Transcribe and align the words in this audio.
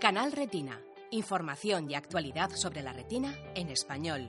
Canal 0.00 0.32
Retina. 0.32 0.78
Información 1.10 1.90
y 1.90 1.94
actualidad 1.94 2.50
sobre 2.50 2.82
la 2.82 2.92
retina 2.92 3.34
en 3.54 3.70
español. 3.70 4.28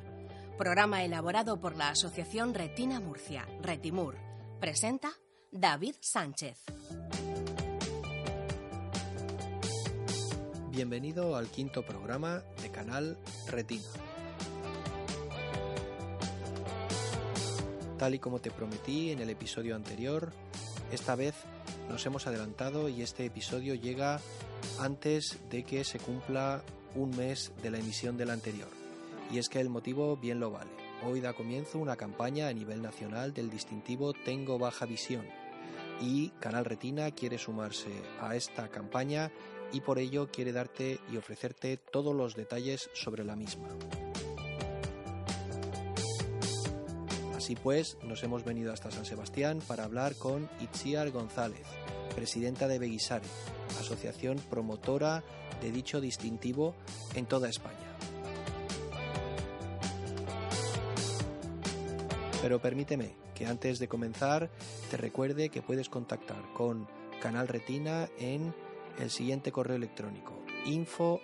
Programa 0.58 1.04
elaborado 1.04 1.60
por 1.60 1.76
la 1.76 1.90
Asociación 1.90 2.54
Retina 2.54 3.02
Murcia, 3.02 3.46
Retimur. 3.62 4.16
Presenta 4.62 5.12
David 5.52 5.96
Sánchez. 6.00 6.64
Bienvenido 10.71 11.36
al 11.36 11.48
quinto 11.48 11.86
programa 11.86 12.43
de 12.61 12.71
Canal 12.71 13.18
Retina. 13.47 13.84
Tal 17.99 18.15
y 18.15 18.20
como 18.20 18.39
te 18.39 18.52
prometí 18.52 19.11
en 19.11 19.20
el 19.20 19.29
episodio 19.29 19.75
anterior, 19.75 20.31
esta 20.93 21.15
vez 21.15 21.36
nos 21.89 22.05
hemos 22.05 22.25
adelantado 22.25 22.88
y 22.88 23.02
este 23.02 23.25
episodio 23.25 23.75
llega 23.75 24.22
antes 24.80 25.38
de 25.49 25.63
que 25.63 25.84
se 25.84 25.99
cumpla 25.99 26.63
un 26.95 27.16
mes 27.16 27.52
de 27.62 27.71
la 27.71 27.80
emisión 27.80 28.17
del 28.17 28.30
anterior. 28.30 28.70
Y 29.31 29.39
es 29.39 29.49
que 29.49 29.59
el 29.59 29.70
motivo 29.70 30.17
bien 30.17 30.39
lo 30.39 30.52
vale. 30.52 30.71
Hoy 31.05 31.21
da 31.21 31.34
comienzo 31.34 31.77
una 31.80 31.95
campaña 31.95 32.48
a 32.48 32.53
nivel 32.53 32.81
nacional 32.81 33.34
del 33.34 33.49
distintivo 33.49 34.13
Tengo 34.13 34.58
Baja 34.58 34.85
Visión. 34.85 35.25
Y 36.02 36.30
Canal 36.39 36.66
Retina 36.66 37.11
quiere 37.11 37.38
sumarse 37.38 37.91
a 38.22 38.35
esta 38.35 38.70
campaña 38.70 39.31
y 39.72 39.81
por 39.81 39.99
ello 39.99 40.30
quiere 40.31 40.52
darte 40.52 40.99
y 41.11 41.17
ofrecerte 41.17 41.77
todos 41.77 42.16
los 42.16 42.36
detalles 42.36 42.89
sobre 42.94 43.23
la 43.23 43.36
misma. 43.36 43.67
Así 47.36 47.55
pues, 47.55 47.97
nos 48.03 48.23
hemos 48.23 48.44
venido 48.44 48.73
hasta 48.73 48.91
San 48.91 49.05
Sebastián 49.05 49.61
para 49.67 49.84
hablar 49.84 50.16
con 50.16 50.49
Itziar 50.59 51.11
González, 51.11 51.66
presidenta 52.16 52.67
de 52.67 52.80
Beguisare, 52.80 53.25
asociación 53.80 54.38
promotora 54.49 55.23
de 55.62 55.72
dicho 55.72 56.02
distintivo 56.02 56.75
en 57.16 57.25
toda 57.25 57.50
España. 57.50 57.75
Pero 62.42 62.61
permíteme 62.61 63.16
que 63.36 63.45
antes 63.45 63.80
de 63.80 63.88
comenzar 63.88 64.50
te 64.89 64.98
recuerde 64.98 65.50
que 65.50 65.61
puedes 65.61 65.89
contactar 65.89 66.42
con 66.53 66.88
Canal 67.22 67.48
Retina 67.48 68.09
en 68.20 68.53
el 69.00 69.09
siguiente 69.09 69.52
correo 69.52 69.75
electrónico 69.75 70.33
info 70.66 71.22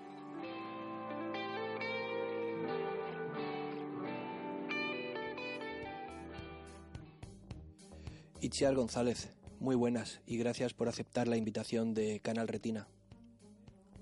Itziar 8.46 8.76
González, 8.76 9.36
muy 9.60 9.76
buenas 9.76 10.22
y 10.28 10.38
gracias 10.38 10.76
por 10.76 10.88
aceptar 10.88 11.28
la 11.28 11.36
invitación 11.36 11.96
de 11.96 12.20
Canal 12.20 12.48
Retina. 12.48 12.88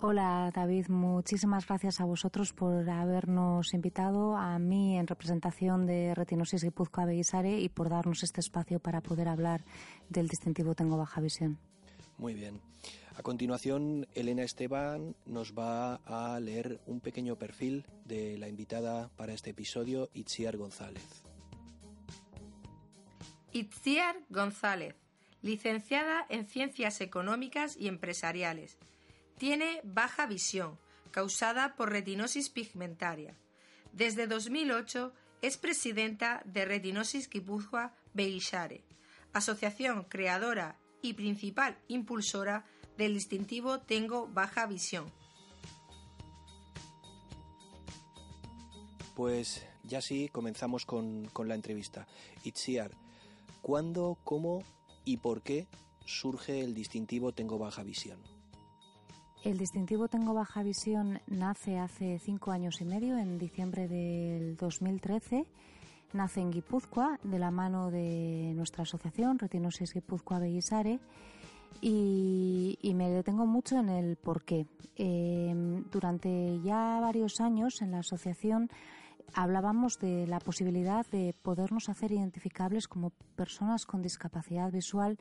Hola 0.02 0.52
David, 0.54 0.90
muchísimas 0.90 1.66
gracias 1.66 2.02
a 2.02 2.04
vosotros 2.04 2.52
por 2.52 2.90
habernos 2.90 3.74
invitado, 3.74 4.36
a 4.36 4.60
mí 4.60 4.98
en 4.98 5.08
representación 5.08 5.86
de 5.86 6.14
Retinosis 6.14 6.62
Guipúzcoa 6.62 7.06
Beguisare 7.06 7.62
y 7.62 7.70
por 7.70 7.90
darnos 7.90 8.22
este 8.22 8.42
espacio 8.42 8.82
para 8.82 9.00
poder 9.00 9.30
hablar 9.30 9.64
del 10.10 10.28
distintivo 10.28 10.76
Tengo 10.76 10.98
Baja 10.98 11.22
Visión. 11.22 11.58
Muy 12.18 12.34
bien. 12.34 12.60
A 13.16 13.24
continuación, 13.24 14.08
Elena 14.14 14.44
Esteban 14.44 15.16
nos 15.26 15.54
va 15.54 16.02
a 16.04 16.38
leer 16.42 16.82
un 16.86 17.00
pequeño 17.00 17.38
perfil 17.38 17.86
de 18.04 18.38
la 18.38 18.50
invitada 18.50 19.10
para 19.16 19.32
este 19.32 19.52
episodio, 19.52 20.10
Itziar 20.14 20.58
González. 20.58 21.24
Itziar 23.54 24.16
González, 24.30 24.96
licenciada 25.44 26.26
en 26.30 26.48
Ciencias 26.48 27.02
Económicas 27.02 27.78
y 27.78 27.88
Empresariales. 27.88 28.80
Tiene 29.38 29.80
baja 29.84 30.26
visión, 30.26 30.80
causada 31.12 31.76
por 31.76 31.92
retinosis 31.92 32.50
pigmentaria. 32.50 33.38
Desde 33.92 34.26
2008 34.26 35.14
es 35.44 35.58
presidenta 35.58 36.42
de 36.46 36.66
Retinosis 36.66 37.30
Guipúzcoa 37.30 37.94
Beguisare, 38.16 38.84
asociación 39.34 40.06
creadora 40.06 40.80
y 41.04 41.14
principal 41.14 41.78
impulsora 41.88 42.66
del 42.98 43.14
distintivo 43.14 43.82
Tengo 43.82 44.28
Baja 44.28 44.66
Visión. 44.66 45.06
Pues 49.16 49.64
ya 49.84 50.02
sí, 50.02 50.28
comenzamos 50.30 50.86
con, 50.86 51.28
con 51.28 51.48
la 51.48 51.54
entrevista. 51.54 52.08
Itziar, 52.44 52.92
¿Cuándo, 53.64 54.18
cómo 54.26 54.60
y 55.06 55.16
por 55.18 55.42
qué 55.42 55.70
surge 56.04 56.60
el 56.60 56.74
distintivo 56.74 57.32
Tengo 57.32 57.58
Baja 57.58 57.82
Visión? 57.82 58.20
El 59.42 59.58
distintivo 59.58 60.10
Tengo 60.10 60.34
Baja 60.34 60.64
Visión 60.64 61.22
nace 61.28 61.80
hace 61.80 62.20
cinco 62.20 62.52
años 62.52 62.82
y 62.82 62.86
medio, 62.86 63.18
en 63.18 63.38
diciembre 63.38 63.88
del 63.88 64.58
2013. 64.58 65.48
Nace 66.12 66.42
en 66.42 66.52
Guipúzcoa, 66.52 67.18
de 67.24 67.40
la 67.40 67.52
mano 67.52 67.90
de 67.90 68.52
nuestra 68.54 68.84
asociación, 68.84 69.40
Retinosis 69.40 69.94
Guipúzcoa 69.94 70.40
Beguisare, 70.40 71.00
y, 71.80 72.92
me 72.94 73.10
detengo 73.10 73.46
mucho 73.46 73.80
en 73.80 73.88
el 73.88 74.18
por 74.18 74.44
qué. 74.44 74.68
Em, 74.98 75.86
durante 75.90 76.60
ya 76.64 77.00
varios 77.00 77.40
años 77.40 77.82
en 77.82 77.92
la 77.92 78.00
asociación 78.00 78.70
hablábamos 79.34 80.00
de 80.00 80.28
la 80.28 80.40
posibilidad 80.40 81.06
de 81.08 81.36
podernos 81.42 81.90
hacer 81.90 82.12
identificables 82.12 82.88
como 82.88 83.12
personas 83.36 83.86
con 83.86 84.02
discapacidad 84.02 84.72
visual 84.72 85.20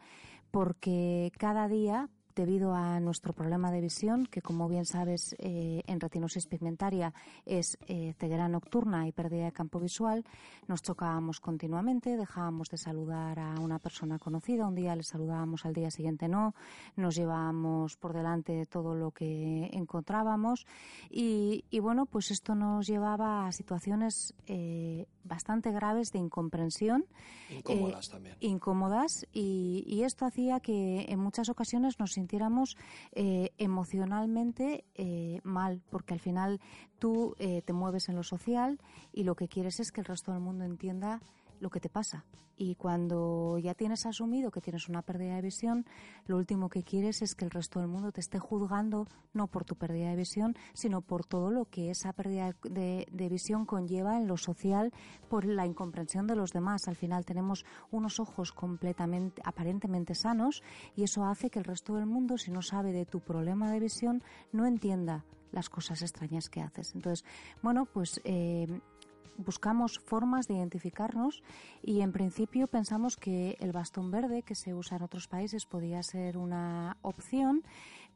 porque 0.50 1.32
cada 1.38 1.68
día 1.68 2.08
debido 2.34 2.74
a 2.74 3.00
nuestro 3.00 3.32
problema 3.32 3.70
de 3.70 3.80
visión, 3.80 4.26
que 4.26 4.42
como 4.42 4.68
bien 4.68 4.84
sabes 4.84 5.34
eh, 5.38 5.82
en 5.86 6.00
retinosis 6.00 6.46
pigmentaria 6.46 7.12
es 7.44 7.78
eh, 7.86 8.14
ceguera 8.18 8.48
nocturna 8.48 9.06
y 9.06 9.12
pérdida 9.12 9.44
de 9.44 9.52
campo 9.52 9.78
visual, 9.80 10.24
nos 10.66 10.82
chocábamos 10.82 11.40
continuamente, 11.40 12.16
dejábamos 12.16 12.68
de 12.70 12.78
saludar 12.78 13.38
a 13.38 13.60
una 13.60 13.78
persona 13.78 14.18
conocida, 14.18 14.66
un 14.66 14.74
día 14.74 14.96
le 14.96 15.02
saludábamos, 15.02 15.64
al 15.66 15.74
día 15.74 15.90
siguiente 15.90 16.28
no, 16.28 16.54
nos 16.96 17.14
llevábamos 17.14 17.96
por 17.96 18.12
delante 18.12 18.66
todo 18.66 18.94
lo 18.94 19.10
que 19.10 19.70
encontrábamos 19.72 20.66
y, 21.10 21.64
bueno, 21.80 22.06
pues 22.06 22.30
esto 22.30 22.54
nos 22.54 22.86
llevaba 22.86 23.46
a 23.46 23.52
situaciones 23.52 24.34
eh, 24.46 25.06
bastante 25.24 25.72
graves 25.72 26.10
de 26.12 26.18
incomprensión. 26.18 27.06
Incómodas 27.50 28.08
también. 28.08 28.36
Incómodas 28.40 29.26
y, 29.32 29.84
y, 29.86 30.02
esto 30.04 30.24
hacía 30.24 30.60
que 30.60 31.06
en 31.08 31.18
muchas 31.18 31.48
ocasiones 31.48 31.98
nos 31.98 32.12
sintiéramos 32.12 32.76
eh, 33.12 33.50
emocionalmente 33.58 34.84
eh, 34.94 35.40
mal, 35.44 35.82
porque 35.90 36.14
al 36.14 36.20
final 36.20 36.60
tú 36.98 37.34
eh, 37.38 37.62
te 37.62 37.72
mueves 37.72 38.08
en 38.08 38.16
lo 38.16 38.22
social 38.22 38.78
y 39.12 39.24
lo 39.24 39.34
que 39.34 39.48
quieres 39.48 39.80
es 39.80 39.92
que 39.92 40.00
el 40.00 40.06
resto 40.06 40.32
del 40.32 40.40
mundo 40.40 40.64
entienda 40.64 41.20
lo 41.62 41.70
que 41.70 41.80
te 41.80 41.88
pasa. 41.88 42.24
Y 42.56 42.74
cuando 42.74 43.56
ya 43.58 43.74
tienes 43.74 44.04
asumido 44.04 44.50
que 44.50 44.60
tienes 44.60 44.88
una 44.88 45.00
pérdida 45.02 45.36
de 45.36 45.42
visión, 45.42 45.86
lo 46.26 46.36
último 46.36 46.68
que 46.68 46.82
quieres 46.82 47.22
es 47.22 47.34
que 47.34 47.44
el 47.44 47.50
resto 47.50 47.78
del 47.78 47.88
mundo 47.88 48.12
te 48.12 48.20
esté 48.20 48.38
juzgando 48.38 49.06
no 49.32 49.46
por 49.46 49.64
tu 49.64 49.76
pérdida 49.76 50.10
de 50.10 50.16
visión, 50.16 50.56
sino 50.74 51.00
por 51.00 51.24
todo 51.24 51.50
lo 51.50 51.64
que 51.66 51.90
esa 51.90 52.12
pérdida 52.12 52.54
de, 52.64 53.28
visión 53.30 53.64
conlleva 53.64 54.16
en 54.16 54.26
lo 54.26 54.36
social 54.36 54.92
por 55.30 55.44
la 55.44 55.64
incomprensión 55.64 56.26
de 56.26 56.36
los 56.36 56.52
demás. 56.52 56.88
Al 56.88 56.96
final 56.96 57.24
tenemos 57.24 57.64
unos 57.90 58.18
ojos 58.20 58.52
completamente, 58.52 59.40
aparentemente 59.44 60.14
sanos 60.14 60.62
y 60.96 61.04
eso 61.04 61.24
hace 61.24 61.48
que 61.48 61.60
el 61.60 61.64
resto 61.64 61.94
del 61.94 62.06
mundo, 62.06 62.36
si 62.38 62.50
no 62.50 62.60
sabe 62.60 62.92
de 62.92 63.06
tu 63.06 63.20
problema 63.20 63.70
de 63.70 63.80
visión, 63.80 64.22
no 64.52 64.66
entienda 64.66 65.24
las 65.52 65.68
cosas 65.68 66.02
extrañas 66.02 66.48
que 66.48 66.60
haces. 66.60 66.94
Entonces, 66.94 67.24
bueno, 67.62 67.86
pues 67.86 68.20
eh, 68.24 68.66
buscamos 69.36 69.98
formas 69.98 70.46
de 70.46 70.54
identificarnos 70.54 71.42
y 71.82 72.00
en 72.00 72.12
principio 72.12 72.66
pensamos 72.66 73.16
que 73.16 73.56
el 73.60 73.72
bastón 73.72 74.10
verde 74.10 74.42
que 74.42 74.54
se 74.54 74.74
usa 74.74 74.96
en 74.96 75.02
otros 75.02 75.28
países 75.28 75.66
podía 75.66 76.02
ser 76.02 76.38
una 76.38 76.96
opción, 77.02 77.62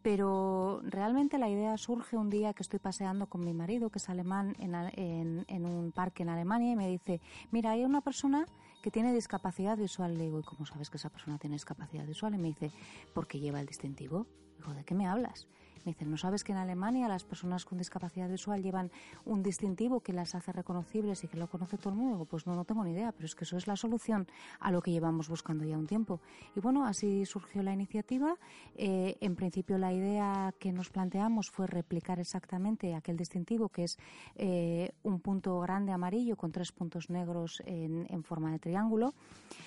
pero 0.02 0.80
realmente 0.84 1.38
la 1.38 1.48
idea 1.48 1.76
surge 1.78 2.16
un 2.16 2.30
día 2.30 2.52
que 2.54 2.62
estoy 2.62 2.78
paseando 2.78 3.26
con 3.26 3.44
mi 3.44 3.52
marido, 3.52 3.90
que 3.90 3.98
es 3.98 4.08
alemán, 4.08 4.54
en, 4.58 5.66
un 5.66 5.92
parque 5.92 6.22
en 6.22 6.28
Alemania 6.28 6.72
y 6.72 6.76
me 6.76 6.88
dice, 6.88 7.20
mira, 7.50 7.72
hay 7.72 7.84
una 7.84 8.00
persona 8.00 8.46
que 8.82 8.90
tiene 8.90 9.12
discapacidad 9.12 9.76
visual. 9.76 10.16
Le 10.16 10.24
digo, 10.24 10.38
¿y 10.38 10.44
cómo 10.44 10.64
sabes 10.64 10.90
que 10.90 10.96
esa 10.96 11.10
persona 11.10 11.38
tiene 11.38 11.56
discapacidad 11.56 12.06
visual? 12.06 12.34
Y 12.34 12.38
me 12.38 12.48
dice, 12.48 12.70
porque 13.14 13.40
lleva 13.40 13.60
el 13.60 13.66
distintivo. 13.66 14.26
Digo, 14.58 14.74
¿de 14.74 14.84
qué 14.84 14.94
me 14.94 15.08
hablas? 15.08 15.48
Me 15.86 15.92
dicen, 15.92 16.10
¿no 16.10 16.16
sabes 16.16 16.42
que 16.42 16.50
en 16.50 16.58
Alemania 16.58 17.06
las 17.06 17.22
personas 17.22 17.64
con 17.64 17.78
discapacidad 17.78 18.28
visual 18.28 18.60
llevan 18.60 18.90
un 19.24 19.40
distintivo 19.40 20.00
que 20.00 20.12
las 20.12 20.34
hace 20.34 20.50
reconocibles 20.50 21.22
y 21.22 21.28
que 21.28 21.38
lo 21.38 21.46
conoce 21.46 21.78
todo 21.78 21.90
el 21.90 22.00
mundo? 22.00 22.24
Pues 22.24 22.44
no, 22.44 22.56
no 22.56 22.64
tengo 22.64 22.82
ni 22.82 22.90
idea, 22.90 23.12
pero 23.12 23.26
es 23.26 23.36
que 23.36 23.44
eso 23.44 23.56
es 23.56 23.68
la 23.68 23.76
solución 23.76 24.26
a 24.58 24.72
lo 24.72 24.82
que 24.82 24.90
llevamos 24.90 25.28
buscando 25.28 25.64
ya 25.64 25.78
un 25.78 25.86
tiempo. 25.86 26.18
Y 26.56 26.60
bueno, 26.60 26.84
así 26.84 27.24
surgió 27.24 27.62
la 27.62 27.72
iniciativa. 27.72 28.34
Eh, 28.74 29.16
en 29.20 29.36
principio 29.36 29.78
la 29.78 29.92
idea 29.92 30.52
que 30.58 30.72
nos 30.72 30.90
planteamos 30.90 31.52
fue 31.52 31.68
replicar 31.68 32.18
exactamente 32.18 32.92
aquel 32.96 33.16
distintivo 33.16 33.68
que 33.68 33.84
es 33.84 33.96
eh, 34.34 34.90
un 35.04 35.20
punto 35.20 35.60
grande 35.60 35.92
amarillo 35.92 36.36
con 36.36 36.50
tres 36.50 36.72
puntos 36.72 37.10
negros 37.10 37.62
en, 37.64 38.24
forma 38.24 38.50
de 38.50 38.58
triángulo, 38.58 39.14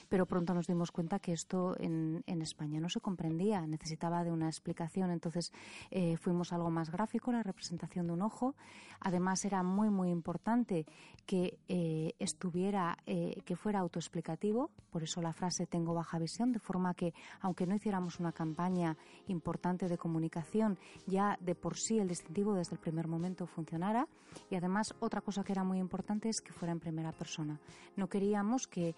pero 0.09 0.25
pronto 0.25 0.53
nos 0.53 0.67
dimos 0.67 0.91
cuenta 0.91 1.19
que 1.19 1.31
esto 1.31 1.79
en, 1.79 2.23
en 2.27 2.41
España 2.41 2.81
no 2.81 2.89
se 2.89 2.99
comprendía, 2.99 3.65
necesitaba 3.65 4.25
de 4.25 4.31
una 4.33 4.47
explicación. 4.47 5.11
Entonces 5.11 5.53
eh, 5.91 6.08
fuimos 6.17 6.53
algo 6.53 6.69
más 6.69 6.89
gráfico, 6.89 7.31
la 7.31 7.43
representación 7.43 8.07
de 8.07 8.13
un 8.13 8.21
ojo. 8.21 8.55
Además 8.99 9.45
era 9.45 9.63
muy, 9.63 9.89
muy 9.89 10.09
importante 10.09 10.85
que 11.25 11.57
eh, 11.67 12.13
estuviera, 12.19 12.97
eh, 13.05 13.41
que 13.45 13.55
fuera 13.55 13.79
autoexplicativo, 13.79 14.71
por 14.91 15.03
eso 15.03 15.21
la 15.21 15.33
frase 15.33 15.67
tengo 15.67 15.93
baja 15.93 16.19
visión, 16.19 16.51
de 16.51 16.59
forma 16.59 16.93
que 16.93 17.13
aunque 17.41 17.65
no 17.65 17.75
hiciéramos 17.75 18.19
una 18.19 18.31
campaña 18.31 18.97
importante 19.27 19.87
de 19.87 19.97
comunicación, 19.97 20.77
ya 21.05 21.37
de 21.39 21.55
por 21.55 21.77
sí 21.77 21.99
el 21.99 22.07
distintivo 22.07 22.53
desde 22.53 22.75
el 22.75 22.79
primer 22.79 23.07
momento 23.07 23.45
funcionara. 23.47 24.07
Y 24.49 24.55
además 24.55 24.93
otra 24.99 25.21
cosa 25.21 25.43
que 25.43 25.53
era 25.53 25.63
muy 25.63 25.79
importante 25.79 26.29
es 26.29 26.41
que 26.41 26.53
fuera 26.53 26.71
en 26.71 26.79
primera 26.79 27.11
persona. 27.11 27.59
No 27.95 28.07
queríamos 28.07 28.67
que 28.67 28.95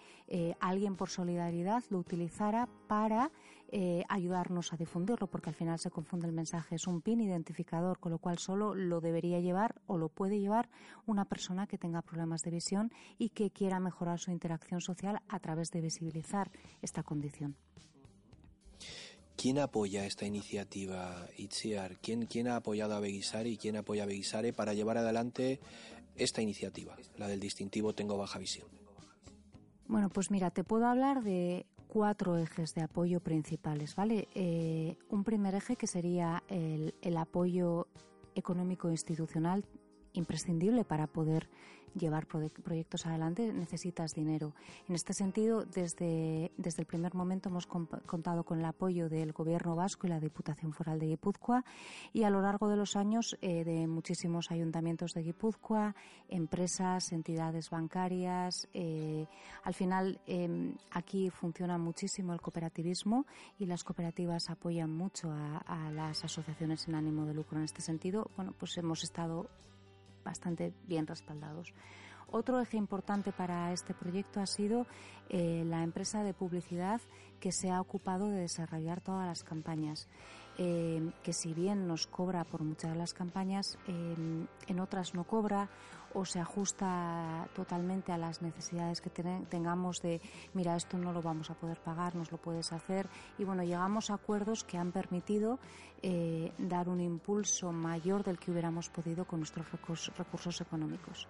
alguien 0.59 0.95
por 0.95 1.09
solidaridad 1.09 1.83
lo 1.89 1.99
utilizara 1.99 2.67
para 2.87 3.31
eh, 3.73 4.03
ayudarnos 4.09 4.73
a 4.73 4.77
difundirlo, 4.77 5.27
porque 5.27 5.49
al 5.49 5.55
final 5.55 5.79
se 5.79 5.89
confunde 5.89 6.27
el 6.27 6.33
mensaje. 6.33 6.75
Es 6.75 6.87
un 6.87 7.01
PIN 7.01 7.21
identificador, 7.21 7.99
con 7.99 8.11
lo 8.11 8.17
cual 8.17 8.37
solo 8.37 8.75
lo 8.75 8.99
debería 8.99 9.39
llevar 9.39 9.81
o 9.87 9.97
lo 9.97 10.09
puede 10.09 10.39
llevar 10.41 10.69
una 11.05 11.23
persona 11.23 11.67
que 11.67 11.77
tenga 11.77 12.01
problemas 12.01 12.41
de 12.41 12.51
visión 12.51 12.91
y 13.17 13.29
que 13.29 13.49
quiera 13.49 13.79
mejorar 13.79 14.19
su 14.19 14.31
interacción 14.31 14.81
social 14.81 15.21
a 15.29 15.39
través 15.39 15.71
de 15.71 15.79
visibilizar 15.79 16.51
esta 16.81 17.01
condición. 17.03 17.55
¿Quién 19.37 19.57
apoya 19.57 20.05
esta 20.05 20.25
iniciativa, 20.25 21.27
Itziar? 21.37 21.97
¿Quién, 21.97 22.25
¿Quién 22.25 22.49
ha 22.49 22.57
apoyado 22.57 22.93
a 22.93 22.99
Beguisare 22.99 23.49
y 23.49 23.57
quién 23.57 23.77
apoya 23.77 24.03
a 24.03 24.05
Beguisare 24.05 24.51
para 24.53 24.73
llevar 24.73 24.97
adelante 24.97 25.61
esta 26.15 26.41
iniciativa, 26.41 26.97
la 27.17 27.27
del 27.27 27.39
distintivo 27.39 27.95
Tengo 27.95 28.17
Baja 28.17 28.37
Visión? 28.37 28.67
Bueno, 29.87 30.09
pues 30.09 30.29
mira, 30.29 30.51
te 30.51 30.63
puedo 30.63 30.85
hablar 30.85 31.23
de 31.23 31.65
cuatro 31.91 32.37
ejes 32.37 32.73
de 32.73 32.83
apoyo 32.83 33.19
principales, 33.19 33.97
¿vale? 33.97 34.29
Eh, 34.33 34.95
un 35.09 35.25
primer 35.25 35.55
eje 35.55 35.75
que 35.75 35.87
sería 35.87 36.41
el, 36.47 36.95
el 37.01 37.17
apoyo 37.17 37.87
económico 38.33 38.89
institucional 38.89 39.65
imprescindible 40.13 40.83
para 40.83 41.07
poder 41.07 41.47
llevar 41.95 42.25
proyectos 42.25 43.05
adelante 43.05 43.51
necesitas 43.53 44.13
dinero. 44.13 44.53
En 44.87 44.95
este 44.95 45.13
sentido, 45.13 45.65
desde, 45.65 46.51
desde 46.57 46.81
el 46.81 46.85
primer 46.85 47.13
momento 47.13 47.49
hemos 47.49 47.67
contado 47.67 48.43
con 48.43 48.59
el 48.59 48.65
apoyo 48.65 49.09
del 49.09 49.33
Gobierno 49.33 49.75
vasco 49.75 50.07
y 50.07 50.09
la 50.09 50.19
Diputación 50.19 50.73
Foral 50.73 50.99
de 50.99 51.07
Guipúzcoa 51.07 51.63
y 52.13 52.23
a 52.23 52.29
lo 52.29 52.41
largo 52.41 52.69
de 52.69 52.77
los 52.77 52.95
años 52.95 53.37
eh, 53.41 53.63
de 53.63 53.87
muchísimos 53.87 54.51
ayuntamientos 54.51 55.13
de 55.13 55.23
Guipúzcoa, 55.23 55.95
empresas, 56.29 57.11
entidades 57.11 57.69
bancarias. 57.69 58.67
Eh, 58.73 59.25
al 59.63 59.73
final, 59.73 60.19
em, 60.27 60.73
aquí 60.91 61.29
funciona 61.29 61.77
muchísimo 61.77 62.33
el 62.33 62.41
cooperativismo 62.41 63.25
y 63.59 63.65
las 63.65 63.83
cooperativas 63.83 64.49
apoyan 64.49 64.91
mucho 64.91 65.31
a, 65.31 65.57
a 65.57 65.91
las 65.91 66.23
asociaciones 66.23 66.81
sin 66.81 66.95
ánimo 66.95 67.25
de 67.25 67.33
lucro. 67.33 67.57
En 67.57 67.65
este 67.65 67.81
sentido, 67.81 68.29
bueno, 68.35 68.53
pues 68.57 68.77
hemos 68.77 69.03
estado 69.03 69.47
bastante 70.23 70.73
bien 70.83 71.07
respaldados. 71.07 71.73
Otro 72.33 72.61
eje 72.61 72.77
importante 72.77 73.33
para 73.33 73.73
este 73.73 73.93
proyecto 73.93 74.39
ha 74.39 74.45
sido 74.45 74.87
eh, 75.27 75.65
la 75.67 75.83
empresa 75.83 76.23
de 76.23 76.33
publicidad 76.33 77.01
que 77.41 77.51
se 77.51 77.69
ha 77.69 77.81
ocupado 77.81 78.29
de 78.29 78.39
desarrollar 78.39 79.01
todas 79.01 79.27
las 79.27 79.43
campañas. 79.43 80.07
Eh, 80.57 81.11
que 81.23 81.33
si 81.33 81.53
bien 81.53 81.87
nos 81.87 82.07
cobra 82.07 82.45
por 82.45 82.63
muchas 82.63 82.91
de 82.91 82.97
las 82.97 83.13
campañas, 83.13 83.77
eh, 83.87 84.45
en 84.67 84.79
otras 84.79 85.13
no 85.13 85.25
cobra 85.25 85.69
o 86.13 86.23
se 86.23 86.39
ajusta 86.39 87.49
totalmente 87.53 88.13
a 88.13 88.17
las 88.17 88.41
necesidades 88.41 89.01
que 89.01 89.09
tengamos 89.09 90.01
de, 90.01 90.21
mira, 90.53 90.77
esto 90.77 90.97
no 90.97 91.11
lo 91.11 91.21
vamos 91.21 91.49
a 91.49 91.55
poder 91.55 91.81
pagar, 91.81 92.15
nos 92.15 92.31
lo 92.31 92.37
puedes 92.37 92.71
hacer. 92.71 93.09
Y 93.39 93.43
bueno, 93.43 93.63
llegamos 93.63 94.09
a 94.09 94.15
acuerdos 94.15 94.63
que 94.63 94.77
han 94.77 94.91
permitido 94.91 95.59
dar 96.57 96.89
un 96.89 96.99
impulso 96.99 97.71
mayor 97.71 98.23
del 98.23 98.39
que 98.39 98.51
hubiéramos 98.51 98.89
podido 98.89 99.23
con 99.25 99.39
nuestros 99.39 99.65
recursos 99.71 100.59
económicos. 100.59 101.27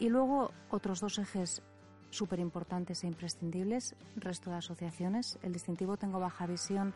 Y 0.00 0.08
luego 0.08 0.50
otros 0.70 1.00
dos 1.00 1.18
ejes 1.18 1.62
súper 2.08 2.40
importantes 2.40 3.04
e 3.04 3.06
imprescindibles, 3.06 3.94
resto 4.16 4.50
de 4.50 4.56
asociaciones. 4.56 5.38
El 5.42 5.52
distintivo 5.52 5.98
Tengo 5.98 6.18
Baja 6.18 6.46
Visión 6.46 6.94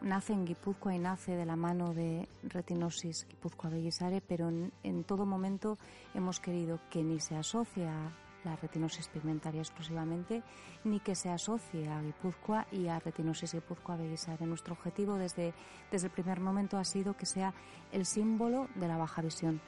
nace 0.00 0.32
en 0.32 0.46
Guipúzcoa 0.46 0.94
y 0.94 0.98
nace 0.98 1.36
de 1.36 1.44
la 1.44 1.54
mano 1.54 1.92
de 1.92 2.30
Retinosis 2.42 3.26
Guipúzcoa 3.28 3.68
Bellisare, 3.68 4.22
pero 4.22 4.48
en, 4.48 5.04
todo 5.04 5.26
momento 5.26 5.76
hemos 6.14 6.40
querido 6.40 6.80
que 6.88 7.02
ni 7.02 7.20
se 7.20 7.36
asocie 7.36 7.86
a 7.86 8.10
la 8.42 8.56
retinosis 8.56 9.08
pigmentaria 9.08 9.60
exclusivamente, 9.60 10.42
ni 10.84 11.00
que 11.00 11.14
se 11.14 11.28
asocie 11.28 11.88
a 11.90 12.00
Guipúzcoa 12.00 12.66
y 12.72 12.88
a 12.88 12.98
retinosis 13.00 13.52
Guipúzcoa 13.52 13.96
Bellisare. 13.96 14.46
Nuestro 14.46 14.72
objetivo 14.72 15.16
desde, 15.16 15.52
desde 15.90 16.06
el 16.06 16.12
primer 16.12 16.40
momento 16.40 16.78
ha 16.78 16.84
sido 16.84 17.18
que 17.18 17.26
sea 17.26 17.52
el 17.92 18.06
símbolo 18.06 18.68
de 18.76 18.88
la 18.88 18.96
baja 18.96 19.20
visión 19.20 19.60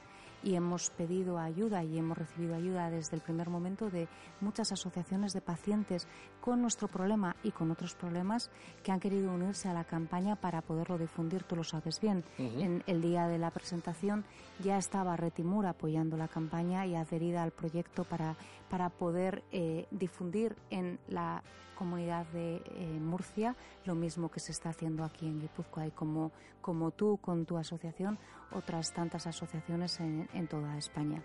y 0.43 0.55
hemos 0.55 0.89
pedido 0.91 1.37
ayuda 1.37 1.83
y 1.83 1.97
hemos 1.97 2.17
recibido 2.17 2.55
ayuda 2.55 2.89
desde 2.89 3.15
el 3.15 3.21
primer 3.21 3.49
momento 3.49 3.89
de 3.89 4.07
muchas 4.41 4.71
asociaciones 4.71 5.33
de 5.33 5.41
pacientes 5.41 6.07
con 6.41 6.61
nuestro 6.61 6.87
problema 6.87 7.35
y 7.43 7.51
con 7.51 7.71
otros 7.71 7.95
problemas 7.95 8.49
que 8.83 8.91
han 8.91 8.99
querido 8.99 9.31
unirse 9.31 9.67
a 9.67 9.73
la 9.73 9.83
campaña 9.83 10.35
para 10.35 10.61
poderlo 10.61 10.97
difundir. 10.97 11.43
Tú 11.43 11.55
lo 11.55 11.63
sabes 11.63 11.99
bien. 11.99 12.23
En 12.37 12.83
el 12.87 13.01
día 13.01 13.27
de 13.27 13.37
la 13.37 13.51
presentación 13.51 14.25
ya 14.63 14.77
estaba 14.77 15.17
Retimur 15.17 15.65
apoyando 15.65 16.17
la 16.17 16.27
campaña 16.27 16.85
y 16.85 16.95
adherida 16.95 17.43
al 17.43 17.51
proyecto 17.51 18.03
para, 18.03 18.35
para 18.69 18.89
poder 18.89 19.43
eh, 19.51 19.87
difundir 19.91 20.55
en 20.69 20.99
la 21.07 21.43
comunidad 21.79 22.25
de 22.27 22.57
eh, 22.57 22.99
Murcia 22.99 23.55
lo 23.85 23.95
mismo 23.95 24.29
que 24.29 24.41
se 24.41 24.51
está 24.51 24.69
haciendo 24.69 25.05
aquí 25.05 25.25
en 25.25 25.39
Guipúzcoa 25.39 25.87
y 25.87 25.91
como, 25.91 26.33
como 26.61 26.91
tú 26.91 27.17
con 27.21 27.45
tu 27.45 27.57
asociación, 27.57 28.19
otras 28.51 28.91
tantas 28.91 29.25
asociaciones 29.27 30.01
en, 30.01 30.27
en 30.33 30.47
toda 30.47 30.77
España. 30.77 31.23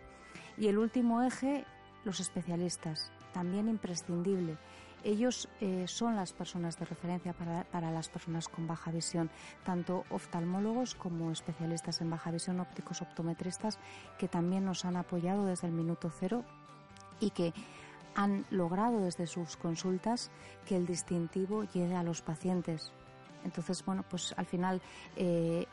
Y 0.57 0.69
el 0.69 0.79
último 0.79 1.23
eje, 1.23 1.65
los 2.05 2.21
especialistas, 2.21 3.11
también 3.33 3.69
imprescindible. 3.69 4.57
Ellos 5.03 5.49
eh, 5.61 5.87
son 5.89 6.15
las 6.15 6.33
personas 6.33 6.79
de 6.79 6.85
referencia 6.87 7.33
para, 7.33 7.65
para, 7.65 7.91
las 7.91 8.09
personas 8.09 8.49
con 8.49 8.69
baja 8.69 8.93
visión, 8.93 9.29
tanto 9.65 10.05
oftalmólogos 10.09 10.95
como 10.95 11.33
especialistas 11.33 12.01
en 12.01 12.11
baja 12.11 12.31
visión, 12.31 12.61
ópticos, 12.61 13.03
optometristas, 13.03 13.79
que 14.19 14.29
también 14.29 14.65
nos 14.65 14.85
han 14.85 14.97
apoyado 14.97 15.45
desde 15.47 15.67
el 15.67 15.75
minuto 15.75 16.11
cero 16.11 16.45
y 17.21 17.31
que 17.31 17.53
han 18.15 18.45
logrado 18.51 19.01
desde 19.01 19.27
sus 19.27 19.57
consultas 19.57 20.31
que 20.67 20.77
el 20.77 20.87
distintivo 20.87 21.65
llegue 21.65 21.95
a 21.95 22.03
los 22.03 22.23
pacientes. 22.23 22.93
Entonces, 23.45 23.85
bueno, 23.85 24.05
pues 24.09 24.35
al 24.37 24.47
final 24.47 24.81
eh, 25.17 25.67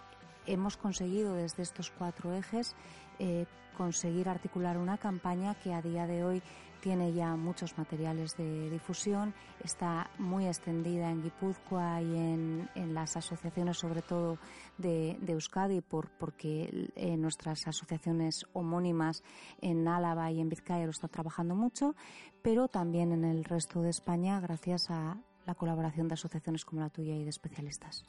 hemos 0.46 0.78
conseguido 0.78 1.36
desde 1.36 1.64
estos 1.64 1.92
cuatro 1.92 2.34
ejes 2.34 2.76
eh, 3.20 3.46
conseguir 3.78 4.30
articular 4.30 4.78
una 4.78 4.98
campaña 4.98 5.56
que 5.56 5.74
a 5.74 5.82
día 5.82 6.06
de 6.08 6.24
hoy 6.24 6.44
tiene 6.82 7.14
ya 7.14 7.36
muchos 7.36 7.78
materiales 7.78 8.36
de 8.36 8.70
difusión, 8.70 9.34
está 9.64 10.10
muy 10.18 10.48
extendida 10.48 11.10
en 11.10 11.22
Guipúzcoa 11.22 12.02
y 12.02 12.16
en, 12.16 12.94
las 12.94 13.16
asociaciones, 13.16 13.78
sobre 13.78 14.02
todo 14.02 14.40
de, 14.78 15.18
Euskadi, 15.28 15.82
por, 15.82 16.10
porque 16.18 16.90
eh, 16.96 17.16
nuestras 17.18 17.68
asociaciones 17.68 18.46
homónimas 18.54 19.24
en 19.62 19.88
Álava 19.88 20.32
y 20.32 20.42
en 20.42 20.50
Vizcaya 20.50 20.86
lo 20.86 20.92
están 20.92 21.12
trabajando 21.12 21.56
mucho, 21.56 21.96
pero 22.42 22.68
también 22.68 23.12
en 23.12 23.24
el 23.24 23.44
resto 23.44 23.82
de 23.82 23.92
España 23.92 24.40
gracias 24.40 24.90
a 24.90 25.18
la 25.46 25.56
colaboración 25.56 26.08
de 26.08 26.16
asociaciones 26.16 26.66
como 26.66 26.82
la 26.82 26.90
tuya 26.90 27.16
y 27.16 27.24
de 27.24 27.30
especialistas. 27.30 28.04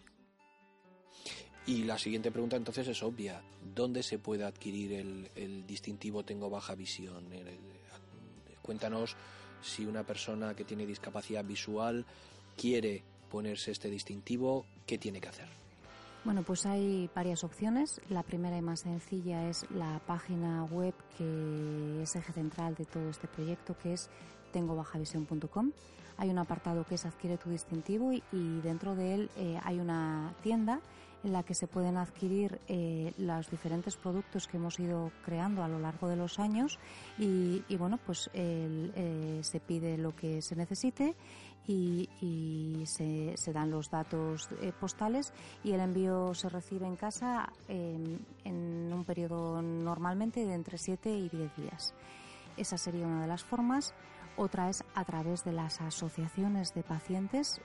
Y 1.66 1.84
la 1.84 1.96
siguiente 1.98 2.32
pregunta 2.32 2.56
entonces 2.56 2.88
es 2.88 3.02
obvia. 3.02 3.40
¿Dónde 3.74 4.02
se 4.02 4.18
puede 4.18 4.44
adquirir 4.44 4.92
el, 5.34 5.66
distintivo 5.66 6.24
Tengo 6.24 6.50
Baja 6.50 6.74
Visión? 6.74 7.24
cuéntanos 8.62 9.16
si 9.60 9.84
una 9.84 10.04
persona 10.04 10.54
que 10.54 10.64
tiene 10.64 10.86
discapacidad 10.86 11.44
visual 11.44 12.04
quiere 12.56 13.02
ponerse 13.30 13.70
este 13.70 13.90
distintivo, 13.90 14.66
¿qué 14.86 14.98
tiene 14.98 15.20
que 15.20 15.28
hacer? 15.28 15.48
Bueno, 16.24 16.42
pues 16.42 16.66
hay 16.66 17.10
varias 17.14 17.42
opciones. 17.42 18.00
La 18.08 18.22
primera 18.22 18.56
y 18.56 18.62
más 18.62 18.80
sencilla 18.80 19.48
es 19.48 19.68
la 19.70 20.00
página 20.06 20.64
web 20.64 20.94
que 21.16 22.02
es 22.02 22.14
eje 22.14 22.32
central 22.32 22.74
de 22.76 22.84
todo 22.84 23.08
este 23.08 23.26
proyecto, 23.26 23.76
que 23.78 23.94
es 23.94 24.08
tengobajavisión.com. 24.52 25.72
Hay 26.18 26.28
un 26.28 26.38
apartado 26.38 26.84
que 26.84 26.94
es 26.94 27.06
Adquiere 27.06 27.38
tu 27.38 27.50
distintivo 27.50 28.12
y, 28.12 28.22
dentro 28.62 28.94
de 28.94 29.14
él 29.14 29.30
eh, 29.36 29.58
hay 29.64 29.80
una 29.80 30.34
tienda 30.42 30.80
en 31.24 31.32
la 31.32 31.42
que 31.42 31.54
se 31.54 31.66
pueden 31.66 31.96
adquirir 31.96 32.60
eh, 32.68 33.12
los 33.18 33.50
diferentes 33.50 33.96
productos 33.96 34.46
que 34.46 34.56
hemos 34.56 34.78
ido 34.78 35.12
creando 35.24 35.62
a 35.62 35.68
lo 35.68 35.78
largo 35.78 36.08
de 36.08 36.16
los 36.16 36.38
años 36.38 36.78
y, 37.18 37.62
bueno, 37.76 37.98
pues 38.04 38.30
eh, 38.34 39.40
se 39.42 39.60
pide 39.60 39.96
lo 39.98 40.14
que 40.14 40.42
se 40.42 40.56
necesite 40.56 41.14
y, 41.66 42.08
se, 42.86 43.52
dan 43.52 43.70
los 43.70 43.90
datos 43.90 44.48
eh, 44.60 44.72
postales 44.78 45.32
y 45.62 45.72
el 45.72 45.80
envío 45.80 46.34
se 46.34 46.48
recibe 46.48 46.86
en 46.86 46.96
casa 46.96 47.52
en 47.68 48.92
un 48.92 49.04
periodo 49.04 49.62
normalmente 49.62 50.44
de 50.44 50.54
entre 50.54 50.78
7 50.78 51.10
y 51.10 51.28
10 51.28 51.56
días. 51.56 51.94
Esa 52.56 52.76
sería 52.76 53.06
una 53.06 53.22
de 53.22 53.28
las 53.28 53.44
formas. 53.44 53.94
Otra 54.36 54.68
es 54.70 54.82
a 54.94 55.04
través 55.04 55.44
de 55.44 55.52
las 55.52 55.80
asociaciones 55.80 56.74
de 56.74 56.82
pacientes. 56.82 57.60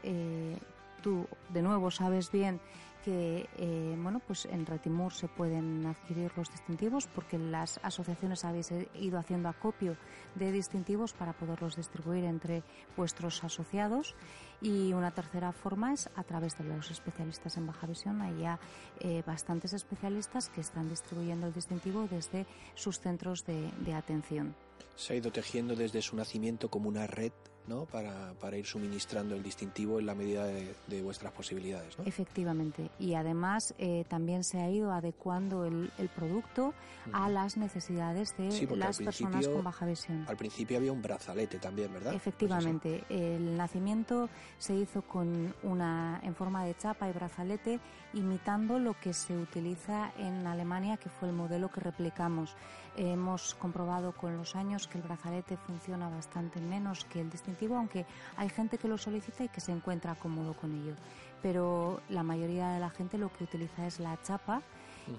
Tú, 1.01 1.27
de 1.50 1.62
nuevo, 1.62 1.92
sabes 1.92 2.32
bien 2.32 2.60
que 3.08 3.48
eh, 3.58 3.96
bueno, 3.98 4.20
pues 4.20 4.46
en 4.46 4.66
Retimur 4.66 5.13
se 5.13 5.30
pueden 5.30 5.86
adquirir 5.86 6.30
los 6.36 6.51
distintivos 6.51 7.08
porque 7.08 7.38
las 7.38 7.80
asociaciones 7.82 8.44
habéis 8.44 8.70
ido 8.96 9.18
haciendo 9.18 9.48
acopio 9.48 9.96
de 10.36 10.51
distintivos 10.51 11.13
para 11.13 11.32
poderlos 11.32 11.77
distribuir 11.77 12.25
entre 12.25 12.63
vuestros 12.98 13.44
asociados 13.46 14.13
y 14.62 14.92
una 14.92 15.12
tercera 15.12 15.54
forma 15.54 15.94
es 15.94 16.10
a 16.16 16.24
través 16.24 16.58
de 16.58 16.66
los 16.66 16.92
especialistas 16.92 17.56
en 17.56 17.68
baja 17.68 17.88
visión. 17.88 18.22
Hay 18.22 18.39
ya 18.39 18.60
eh, 19.00 19.24
bastantes 19.25 19.72
especialistas 19.72 20.50
que 20.50 20.60
están 20.60 20.89
distribuyendo 20.89 21.48
el 21.48 21.54
distintivo 21.54 22.08
desde 22.12 22.46
sus 22.75 23.00
centros 23.00 23.46
de 23.46 23.94
atención 23.94 24.54
se 24.98 25.13
ha 25.13 25.16
ido 25.16 25.32
tejiendo 25.32 25.75
desde 25.75 26.01
su 26.01 26.16
nacimiento 26.16 26.70
como 26.70 26.89
una 26.89 27.06
red 27.06 27.32
¿no? 27.68 27.86
para, 27.86 28.34
para 28.40 28.58
ir 28.58 28.66
suministrando 28.66 29.36
el 29.36 29.44
distintivo 29.44 30.00
en 30.00 30.06
la 30.06 30.16
medida 30.16 30.46
de, 30.46 31.02
vuestras 31.02 31.32
posibilidades. 31.34 31.98
¿no? 31.98 32.06
Efectivamente. 32.06 32.90
Y 33.00 33.14
además 33.14 33.74
eh, 33.78 34.06
también 34.08 34.44
se 34.44 34.60
ha 34.60 34.70
ido 34.70 34.92
adecuando 34.92 35.66
el, 35.66 35.92
el 35.98 36.10
producto 36.10 36.74
a 37.14 37.30
las 37.30 37.58
necesidades 37.58 38.36
de 38.38 38.68
las 38.76 38.98
personas 38.98 39.48
con 39.48 39.64
baja 39.64 39.86
visión. 39.86 40.26
Al 40.28 40.38
principio 40.38 40.78
había 40.78 40.92
un 40.92 41.02
brazalete 41.02 41.60
también, 41.60 41.94
¿verdad? 41.94 42.14
Efectivamente. 42.14 43.04
el 43.10 43.56
nacimiento 43.56 44.30
se 44.58 44.76
hizo 44.76 45.02
con 45.02 45.54
una 45.64 46.20
en 46.24 46.36
forma 46.36 46.66
de 46.66 46.76
chapa 46.76 47.10
y 47.10 47.14
brazalete, 47.14 47.80
imitando 48.14 48.80
lo 48.80 48.94
que 49.00 49.14
se 49.14 49.38
utiliza 49.38 50.12
en 50.18 50.46
Alemania, 50.48 50.98
que 50.98 51.10
fue 51.10 51.30
el 51.30 51.36
modelo 51.36 51.70
que 51.70 51.82
replicamos. 51.82 52.56
Hemos 52.96 53.54
comprobado 53.56 54.12
con 54.12 54.38
los 54.38 54.56
años 54.56 54.88
que 54.88 54.98
el 54.98 55.04
brazalete 55.04 55.56
funciona 55.58 56.10
bastante 56.10 56.60
menos 56.60 57.06
que 57.06 57.22
el 57.22 57.30
distintivo, 57.30 57.57
aunque 57.66 58.06
hay 58.36 58.50
gente 58.50 58.78
que 58.78 58.88
lo 58.88 58.98
solicita 58.98 59.44
y 59.44 59.50
que 59.50 59.62
se 59.62 59.72
encuentra 59.72 60.16
cómodo 60.16 60.54
con 60.54 60.74
ello. 60.74 60.96
Pero 61.42 62.02
la 62.10 62.24
mayoría 62.24 62.70
de 62.70 62.80
la 62.80 62.90
gente 62.90 63.18
lo 63.18 63.32
que 63.32 63.44
utiliza 63.44 63.86
es 63.86 64.00
la 64.00 64.20
chapa 64.22 64.62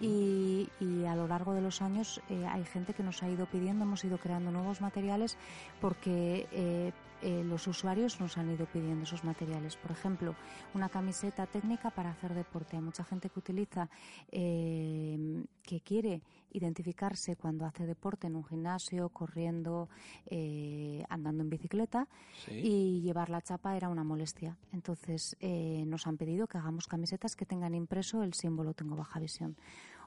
y, 0.00 0.68
a 1.08 1.16
lo 1.16 1.26
largo 1.26 1.54
de 1.54 1.62
los 1.62 1.80
años 1.80 2.20
eh, 2.28 2.46
hay 2.46 2.64
gente 2.64 2.92
que 2.92 3.02
nos 3.02 3.22
ha 3.22 3.28
ido 3.28 3.46
pidiendo, 3.46 3.84
hemos 3.84 4.04
ido 4.04 4.18
creando 4.18 4.50
nuevos 4.50 4.80
materiales 4.80 5.38
porque 5.80 6.46
eh, 6.52 6.92
eh, 7.22 7.42
los 7.44 7.66
usuarios 7.66 8.20
nos 8.20 8.38
han 8.38 8.50
ido 8.50 8.66
pidiendo 8.66 9.02
esos 9.02 9.24
materiales. 9.24 9.76
Por 9.76 9.90
ejemplo, 9.90 10.34
una 10.74 10.88
camiseta 10.88 11.46
técnica 11.46 11.90
para 11.90 12.10
hacer 12.10 12.34
deporte. 12.34 12.76
Hay 12.76 12.82
mucha 12.82 13.04
gente 13.04 13.28
que 13.28 13.38
utiliza, 13.38 13.88
eh, 14.30 15.44
que 15.62 15.80
quiere 15.80 16.22
identificarse 16.52 17.36
cuando 17.36 17.66
hace 17.66 17.86
deporte 17.86 18.26
en 18.26 18.36
un 18.36 18.44
gimnasio, 18.44 19.08
corriendo, 19.08 19.88
eh, 20.26 21.04
andando 21.08 21.42
en 21.42 21.50
bicicleta 21.50 22.08
y 22.48 23.00
llevar 23.02 23.30
la 23.30 23.42
chapa 23.42 23.76
era 23.76 23.88
una 23.88 24.04
molestia. 24.04 24.56
Entonces 24.72 25.36
nos 25.40 26.06
han 26.06 26.16
pedido 26.16 26.46
que 26.46 26.58
hagamos 26.58 26.86
camisetas 26.86 27.36
que 27.36 27.46
tengan 27.46 27.74
impreso 27.74 28.22
el 28.22 28.34
símbolo 28.34 28.74
Tengo 28.74 28.96
Baja 28.96 29.20
Visión. 29.20 29.56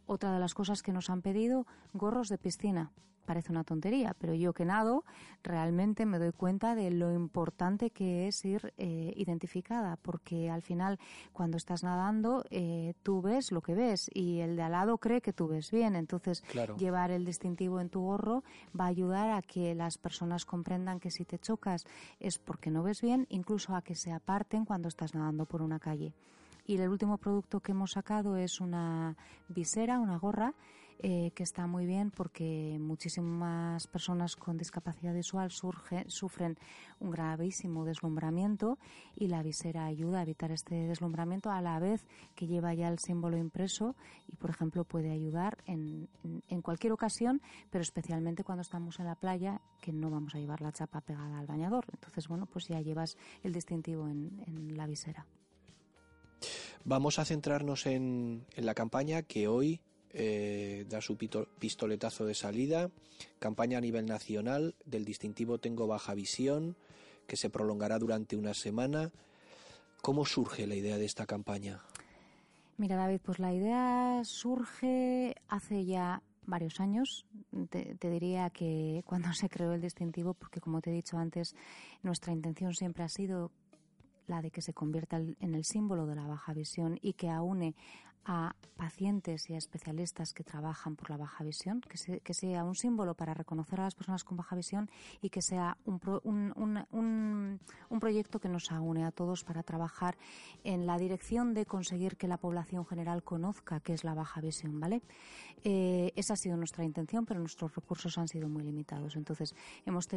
Otra 0.06 0.34
de 0.34 0.40
las 0.40 0.54
cosas 0.54 0.82
que 0.82 0.92
nos 0.92 1.10
han 1.10 1.22
pedido, 1.22 1.68
gorros 1.94 2.28
de 2.30 2.38
piscina 2.38 2.92
parece 3.26 3.52
una 3.52 3.64
tontería, 3.64 4.16
pero 4.18 4.34
yo 4.34 4.54
que 4.54 4.66
nado 4.66 5.04
realmente 5.44 6.06
me 6.06 6.20
doy 6.20 6.32
cuenta 6.32 6.76
de 6.76 6.92
lo 6.92 7.14
importante 7.14 7.90
que 7.90 8.28
es 8.28 8.44
ir 8.46 8.74
eh, 8.78 9.14
identificada, 9.16 9.98
porque 10.02 10.50
al 10.50 10.62
final 10.62 11.00
cuando 11.34 11.58
estás 11.58 11.84
nadando 11.84 12.46
eh, 12.50 12.94
tú 13.04 13.22
ves 13.22 13.52
lo 13.52 13.62
que 13.62 13.76
ves 13.76 14.10
y 14.14 14.40
el 14.40 14.56
de 14.56 14.64
al 14.64 14.72
lado 14.74 14.98
cree 14.98 15.22
que 15.22 15.34
tú 15.34 15.48
ves 15.48 15.72
bien, 15.72 15.96
entonces 15.96 16.44
llevar 16.78 17.12
el 17.12 17.26
distintivo 17.26 17.80
en 17.80 17.90
tu 17.90 18.02
gorro 18.02 18.44
va 18.78 18.86
a 18.86 18.90
ayudar 18.90 19.32
a 19.32 19.42
que 19.42 19.76
las 19.76 19.98
personas 19.98 20.46
comprendan 20.46 21.00
que 21.00 21.12
si 21.12 21.26
te 21.26 21.40
chocas 21.40 21.86
es 22.20 22.38
porque 22.40 22.72
no 22.72 22.84
ves 22.84 23.02
bien, 23.02 23.28
incluso 23.30 23.76
a 23.76 23.82
que 23.82 23.96
se 23.96 24.12
aparten 24.12 24.66
cuando 24.66 24.88
estás 24.88 25.14
nadando 25.14 25.46
por 25.46 25.62
una 25.62 25.80
calle. 25.80 26.14
Y 26.66 26.78
el 26.78 26.90
último 26.90 27.18
producto 27.18 27.60
que 27.60 27.72
hemos 27.72 27.92
sacado 27.92 28.38
es 28.38 28.62
una 28.62 29.18
visera, 29.50 30.00
una 30.00 30.18
gorra 30.18 30.54
eh, 31.04 31.32
que 31.34 31.42
está 31.42 31.66
muy 31.66 31.88
bien 31.88 32.12
porque 32.12 32.78
muchísimas 32.80 33.88
personas 33.88 34.36
con 34.36 34.56
discapacidad 34.56 35.16
visual 35.16 35.50
sufren 35.50 36.60
un 37.00 37.10
gravísimo 37.10 37.86
deslumbramiento 37.86 38.78
y 39.16 39.28
la 39.28 39.42
visera 39.42 39.88
ayuda 39.88 40.20
a 40.20 40.22
evitar 40.22 40.52
este 40.52 40.76
deslumbramiento 40.76 41.50
a 41.50 41.60
la 41.60 41.80
vez 41.80 42.06
que 42.36 42.46
lleva 42.46 42.76
ya 42.76 42.88
el 42.88 43.00
símbolo 43.00 43.38
impreso 43.38 43.96
y, 44.28 44.36
por 44.36 44.52
ejemplo, 44.52 44.84
puede 44.84 45.10
ayudar 45.10 45.58
en, 45.66 46.08
cualquier 46.62 46.94
ocasión, 46.94 47.42
pero 47.72 47.82
especialmente 47.82 48.44
cuando 48.44 48.62
estamos 48.62 49.00
en 49.00 49.08
la 49.08 49.16
playa, 49.16 49.60
que 49.82 49.92
no 49.92 50.12
vamos 50.12 50.36
a 50.36 50.38
llevar 50.38 50.62
la 50.62 50.72
chapa 50.72 51.02
pegada 51.02 51.40
al 51.40 51.48
bañador. 51.48 51.86
Entonces, 51.94 52.28
bueno, 52.28 52.46
pues 52.46 52.68
ya 52.68 52.80
llevas 52.80 53.18
el 53.42 53.54
distintivo 53.54 54.08
en, 54.08 54.78
la 54.78 54.86
visera. 54.86 55.26
Vamos 56.84 57.20
a 57.20 57.26
centrarnos 57.26 57.86
en, 57.86 58.46
en, 58.56 58.66
la 58.66 58.74
campaña 58.74 59.22
que 59.22 59.48
hoy 59.48 59.82
eh, 60.14 60.86
da 60.90 61.00
su 61.00 61.16
pistoletazo 61.16 62.26
de 62.26 62.34
salida, 62.34 62.90
campaña 63.40 63.78
a 63.78 63.82
nivel 63.82 64.06
nacional 64.06 64.76
del 64.86 65.06
distintivo 65.06 65.60
Tengo 65.60 65.88
Baja 65.88 66.14
Visión, 66.14 66.76
que 67.28 67.38
se 67.38 67.50
prolongará 67.50 67.98
durante 67.98 68.36
una 68.36 68.54
semana. 68.54 69.12
¿Cómo 70.02 70.26
surge 70.26 70.68
la 70.68 70.76
idea 70.76 70.98
de 70.98 71.06
esta 71.06 71.26
campaña? 71.26 71.82
Mira, 72.78 72.96
David, 72.96 73.22
pues 73.24 73.40
la 73.40 73.54
idea 73.54 74.22
surge 74.26 75.36
hace 75.48 75.86
ya 75.86 76.24
varios 76.46 76.80
años. 76.80 77.26
Te, 77.70 77.96
te, 77.96 78.10
diría 78.10 78.50
que 78.50 79.04
cuando 79.06 79.32
se 79.34 79.50
creó 79.50 79.74
el 79.74 79.82
distintivo, 79.82 80.34
porque 80.34 80.60
como 80.60 80.82
te 80.82 80.90
he 80.90 80.94
dicho 80.94 81.18
antes, 81.18 81.56
nuestra 82.02 82.34
intención 82.34 82.74
siempre 82.74 83.04
ha 83.04 83.10
sido 83.10 83.52
la 84.28 84.42
de 84.42 84.52
que 84.52 84.62
se 84.62 84.74
convierta 84.74 85.18
en 85.18 85.56
el 85.56 85.64
símbolo 85.64 86.06
de 86.06 86.16
la 86.16 86.28
baja 86.28 86.54
visión 86.54 86.98
y 87.02 87.14
que 87.14 87.30
aúne 87.30 87.76
a 88.26 88.56
pacientes 88.76 89.50
y 89.50 89.54
a 89.54 89.58
especialistas 89.58 90.34
que 90.34 90.44
trabajan 90.44 90.96
por 90.96 91.10
la 91.10 91.18
baja 91.18 91.44
visión, 91.44 91.82
que, 91.82 92.34
sea 92.34 92.64
un 92.64 92.76
símbolo 92.76 93.14
para 93.14 93.34
reconocer 93.34 93.80
a 93.80 93.84
las 93.84 93.96
personas 93.96 94.24
con 94.24 94.38
baja 94.38 94.56
visión 94.56 94.90
y 95.22 95.30
que 95.30 95.42
sea 95.42 95.78
un, 95.86 96.02
un, 96.92 98.00
proyecto 98.00 98.40
que 98.40 98.50
nos 98.50 98.72
aúne 98.72 99.06
a 99.06 99.12
todos 99.12 99.44
para 99.44 99.62
trabajar 99.62 100.18
en 100.64 100.88
la 100.88 100.98
dirección 100.98 101.54
de 101.54 101.66
conseguir 101.66 102.18
que 102.18 102.28
la 102.28 102.38
población 102.38 102.86
general 102.86 103.24
conozca 103.24 103.80
qué 103.80 103.94
es 103.94 104.04
la 104.04 104.16
baja 104.16 104.42
visión, 104.42 104.80
¿vale? 104.80 105.02
Eh, 105.64 106.12
esa 106.16 106.34
ha 106.34 106.38
sido 106.38 106.58
nuestra 106.58 106.84
intención, 106.84 107.26
pero 107.26 107.40
nuestros 107.40 107.76
recursos 107.76 108.18
han 108.18 108.28
sido 108.28 108.50
muy 108.50 108.64
limitados. 108.64 109.16
Entonces, 109.16 109.54
hemos, 109.86 110.08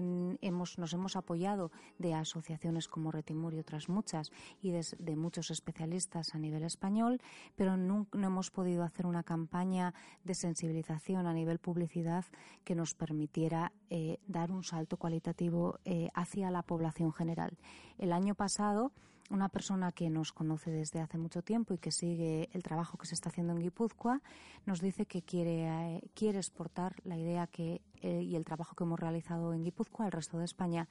hemos 0.41 0.79
nos 0.79 0.93
hemos 0.95 1.17
apoyado 1.17 1.71
de 1.99 2.15
asociaciones 2.15 2.89
como 2.89 3.11
Retimur 3.11 3.55
y 3.55 3.59
otras 3.59 3.89
muchas 3.89 4.31
y 4.63 4.71
de, 4.71 5.17
muchos 5.17 5.51
especialistas 5.51 6.35
a 6.35 6.39
nivel 6.39 6.65
español, 6.65 7.21
pero 7.57 7.77
no 7.77 7.94
no, 8.13 8.27
hemos 8.27 8.51
podido 8.51 8.83
hacer 8.83 9.07
una 9.07 9.23
campaña 9.23 9.95
de 10.25 10.35
sensibilización 10.35 11.27
a 11.27 11.33
nivel 11.33 11.59
publicidad 11.59 12.25
que 12.65 12.75
nos 12.75 12.95
permitiera 12.95 13.73
eh, 13.91 14.19
dar 14.27 14.51
un 14.51 14.65
salto 14.65 14.97
cualitativo 14.97 15.79
eh, 15.85 16.09
hacia 16.15 16.51
la 16.51 16.63
población 16.63 17.13
general. 17.13 17.57
El 17.99 18.13
año 18.13 18.35
pasado, 18.35 18.93
una 19.31 19.49
persona 19.49 19.93
que 19.93 20.11
nos 20.11 20.33
conoce 20.33 20.71
desde 20.71 21.01
hace 21.01 21.19
mucho 21.19 21.43
tiempo 21.43 21.75
y 21.75 21.79
que 21.79 21.91
sigue 21.91 22.49
el 22.53 22.63
trabajo 22.63 22.99
que 22.99 23.07
se 23.07 23.15
está 23.15 23.31
haciendo 23.31 23.53
en 23.55 23.61
Guipúzcoa 23.61 24.21
nos 24.67 24.81
dice 24.81 25.07
que 25.07 25.23
quiere, 25.23 25.67
eh, 25.67 26.03
quiere 26.15 26.39
exportar 26.39 26.97
la 27.05 27.17
idea 27.17 27.47
que, 27.47 27.81
y 28.05 28.37
el 28.37 28.45
trabajo 28.45 28.75
que 28.75 28.85
hemos 28.85 29.01
realizado 29.01 29.55
en 29.55 29.63
Guipúzcoa 29.65 30.07
al 30.07 30.13
resto 30.13 30.39
de 30.39 30.45
España 30.45 30.89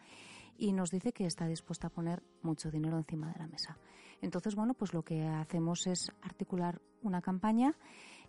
y 0.57 0.73
nos 0.73 0.89
dice 0.91 1.11
que 1.11 1.25
está 1.25 1.47
dispuesta 1.47 1.87
a 1.87 1.89
poner 1.89 2.23
mucho 2.41 2.71
dinero 2.71 2.97
encima 2.97 3.31
de 3.31 3.39
la 3.39 3.47
mesa. 3.47 3.77
Entonces, 4.21 4.55
bueno, 4.55 4.73
pues 4.73 4.93
lo 4.93 5.03
que 5.03 5.25
hacemos 5.27 5.85
es 5.87 6.11
articular 6.21 6.81
una 7.01 7.21
campaña 7.21 7.75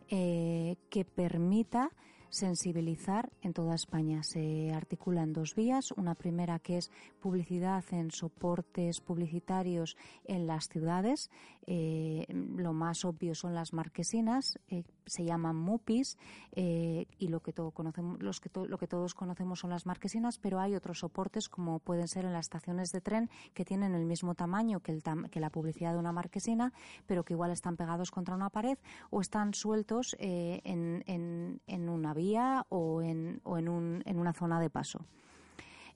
eh, 0.09 0.77
que 0.91 1.05
permita 1.05 1.91
sensibilizar 2.35 3.31
en 3.43 3.53
toda 3.53 3.75
España. 3.75 4.23
Se 4.23 4.73
articula 4.73 5.23
en 5.23 5.33
dos 5.33 5.55
vías. 5.55 5.93
Una 5.93 6.15
primera 6.15 6.59
que 6.59 6.79
es 6.79 6.91
publicidad 7.21 7.85
en 7.93 8.11
soportes 8.11 9.01
publicitarios 9.01 9.97
en 10.25 10.47
las 10.47 10.69
ciudades. 10.69 11.31
Eh, 11.67 12.27
lo 12.29 12.73
más 12.73 13.05
obvio 13.05 13.35
son 13.35 13.55
las 13.55 13.73
marquesinas, 13.73 14.59
eh, 14.69 14.85
se 15.07 15.25
llaman 15.25 15.57
MUPIs 15.57 16.19
eh, 16.53 17.07
y 17.19 17.29
lo 17.29 17.41
que, 17.41 17.55
todo 17.55 17.71
conocemos, 17.71 18.23
los 18.23 18.41
que 18.41 18.51
lo 18.69 18.77
que 18.77 18.87
todos 18.87 19.15
conocemos 19.15 19.61
son 19.61 19.71
las 19.71 19.87
marquesinas, 19.87 20.39
pero 20.39 20.61
hay 20.61 20.75
otros 20.75 20.99
soportes 20.99 21.49
como 21.49 21.79
pueden 21.79 22.07
ser 22.09 22.27
en 22.27 22.33
las 22.33 22.47
estaciones 22.47 22.91
de 22.91 23.01
tren 23.01 23.31
que 23.55 23.65
tienen 23.65 23.95
el 23.95 24.05
mismo 24.05 24.35
tamaño 24.35 24.81
que, 24.81 24.93
el 24.93 25.03
que 25.31 25.41
la 25.41 25.51
publicidad 25.51 25.93
de 25.93 25.99
una 25.99 26.13
marquesina, 26.13 26.73
pero 27.07 27.25
que 27.25 27.33
igual 27.33 27.51
están 27.51 27.77
pegados 27.77 28.11
contra 28.11 28.35
una 28.35 28.51
pared 28.51 28.77
o 29.11 29.23
están 29.23 29.55
sueltos 29.55 30.15
en, 30.19 31.03
en, 31.07 31.61
en, 31.67 31.89
una 31.89 32.13
vía 32.13 32.24
o 32.69 33.03
en, 33.03 33.41
o 33.45 33.59
en, 33.59 33.69
un, 33.69 34.03
en 34.07 34.19
una 34.19 34.33
zona 34.33 34.61
de 34.61 34.71
paso. 34.71 35.05